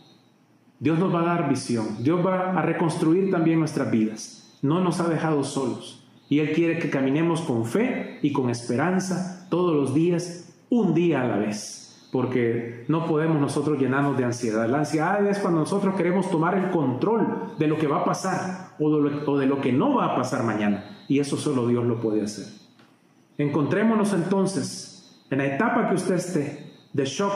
Dios 0.78 0.98
nos 0.98 1.14
va 1.14 1.20
a 1.20 1.24
dar 1.24 1.48
visión, 1.48 2.02
Dios 2.02 2.24
va 2.24 2.52
a 2.52 2.62
reconstruir 2.62 3.30
también 3.30 3.58
nuestras 3.58 3.90
vidas. 3.90 4.58
No 4.62 4.80
nos 4.80 5.00
ha 5.00 5.08
dejado 5.08 5.42
solos 5.44 6.06
y 6.28 6.40
Él 6.40 6.52
quiere 6.52 6.78
que 6.78 6.90
caminemos 6.90 7.40
con 7.40 7.64
fe 7.64 8.18
y 8.22 8.32
con 8.32 8.50
esperanza 8.50 9.46
todos 9.48 9.74
los 9.74 9.94
días, 9.94 10.54
un 10.68 10.92
día 10.94 11.22
a 11.22 11.28
la 11.28 11.36
vez, 11.36 12.08
porque 12.12 12.84
no 12.88 13.06
podemos 13.06 13.40
nosotros 13.40 13.78
llenarnos 13.78 14.18
de 14.18 14.24
ansiedad. 14.24 14.68
La 14.68 14.78
ansiedad 14.78 15.24
es 15.26 15.38
cuando 15.38 15.60
nosotros 15.60 15.94
queremos 15.94 16.30
tomar 16.30 16.56
el 16.58 16.70
control 16.70 17.54
de 17.58 17.68
lo 17.68 17.78
que 17.78 17.86
va 17.86 17.98
a 17.98 18.04
pasar 18.04 18.74
o 18.78 19.36
de 19.38 19.46
lo, 19.46 19.60
que 19.60 19.72
no 19.72 19.94
va 19.94 20.06
a 20.06 20.16
pasar 20.16 20.42
mañana 20.42 21.04
y 21.08 21.20
eso 21.20 21.36
solo 21.36 21.66
Dios 21.66 21.84
lo 21.84 22.00
puede 22.00 22.22
hacer. 22.22 22.46
Encontrémonos 23.38 24.12
entonces 24.12 25.24
en 25.30 25.38
la 25.38 25.46
etapa 25.46 25.88
que 25.88 25.94
usted 25.94 26.16
esté 26.16 26.72
de 26.92 27.04
shock, 27.04 27.32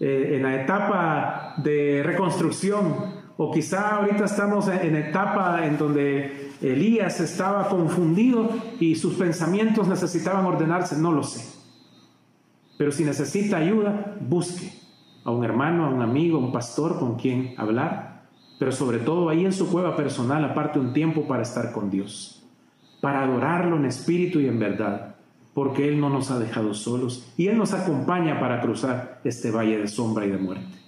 eh, 0.00 0.36
en 0.36 0.42
la 0.42 0.62
etapa 0.62 1.39
de 1.56 2.02
reconstrucción, 2.04 3.20
o 3.36 3.50
quizá 3.50 3.96
ahorita 3.96 4.24
estamos 4.24 4.68
en 4.68 4.96
etapa 4.96 5.66
en 5.66 5.78
donde 5.78 6.50
Elías 6.60 7.20
estaba 7.20 7.68
confundido 7.68 8.50
y 8.78 8.94
sus 8.96 9.14
pensamientos 9.14 9.88
necesitaban 9.88 10.44
ordenarse, 10.44 10.98
no 10.98 11.12
lo 11.12 11.22
sé. 11.22 11.58
Pero 12.76 12.92
si 12.92 13.04
necesita 13.04 13.56
ayuda, 13.56 14.16
busque 14.20 14.72
a 15.24 15.30
un 15.30 15.44
hermano, 15.44 15.86
a 15.86 15.90
un 15.90 16.02
amigo, 16.02 16.38
a 16.38 16.40
un 16.40 16.52
pastor 16.52 16.98
con 16.98 17.16
quien 17.16 17.54
hablar, 17.56 18.24
pero 18.58 18.72
sobre 18.72 18.98
todo 18.98 19.28
ahí 19.28 19.44
en 19.44 19.52
su 19.52 19.70
cueva 19.70 19.96
personal, 19.96 20.44
aparte 20.44 20.78
un 20.78 20.92
tiempo 20.92 21.26
para 21.26 21.42
estar 21.42 21.72
con 21.72 21.90
Dios 21.90 22.40
para 23.00 23.22
adorarlo 23.22 23.76
en 23.76 23.86
espíritu 23.86 24.40
y 24.40 24.46
en 24.46 24.58
verdad, 24.58 25.14
porque 25.54 25.88
Él 25.88 26.00
no 26.00 26.10
nos 26.10 26.30
ha 26.30 26.38
dejado 26.38 26.74
solos 26.74 27.32
y 27.36 27.48
Él 27.48 27.58
nos 27.58 27.72
acompaña 27.72 28.38
para 28.38 28.60
cruzar 28.60 29.20
este 29.24 29.50
valle 29.50 29.78
de 29.78 29.88
sombra 29.88 30.26
y 30.26 30.30
de 30.30 30.38
muerte. 30.38 30.79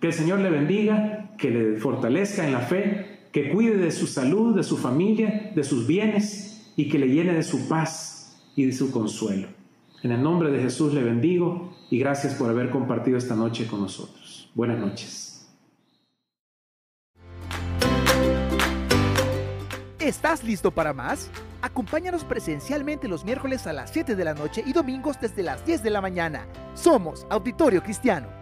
Que 0.00 0.08
el 0.08 0.12
Señor 0.12 0.40
le 0.40 0.50
bendiga, 0.50 1.30
que 1.36 1.50
le 1.50 1.78
fortalezca 1.78 2.46
en 2.46 2.52
la 2.52 2.60
fe, 2.60 3.20
que 3.32 3.50
cuide 3.50 3.76
de 3.76 3.90
su 3.90 4.06
salud, 4.06 4.56
de 4.56 4.62
su 4.62 4.76
familia, 4.76 5.52
de 5.54 5.62
sus 5.62 5.86
bienes 5.86 6.72
y 6.76 6.88
que 6.88 6.98
le 6.98 7.08
llene 7.08 7.34
de 7.34 7.42
su 7.42 7.68
paz 7.68 8.42
y 8.56 8.64
de 8.64 8.72
su 8.72 8.90
consuelo. 8.90 9.48
En 10.02 10.12
el 10.12 10.22
nombre 10.22 10.50
de 10.50 10.62
Jesús 10.62 10.94
le 10.94 11.02
bendigo 11.02 11.76
y 11.90 11.98
gracias 11.98 12.34
por 12.34 12.48
haber 12.48 12.70
compartido 12.70 13.18
esta 13.18 13.36
noche 13.36 13.66
con 13.66 13.82
nosotros. 13.82 14.50
Buenas 14.54 14.78
noches. 14.78 15.26
¿Estás 19.98 20.42
listo 20.42 20.70
para 20.70 20.94
más? 20.94 21.30
Acompáñanos 21.60 22.24
presencialmente 22.24 23.06
los 23.06 23.24
miércoles 23.26 23.66
a 23.66 23.74
las 23.74 23.90
7 23.90 24.16
de 24.16 24.24
la 24.24 24.32
noche 24.32 24.64
y 24.66 24.72
domingos 24.72 25.20
desde 25.20 25.42
las 25.42 25.64
10 25.66 25.82
de 25.82 25.90
la 25.90 26.00
mañana. 26.00 26.46
Somos 26.74 27.26
Auditorio 27.28 27.82
Cristiano. 27.82 28.39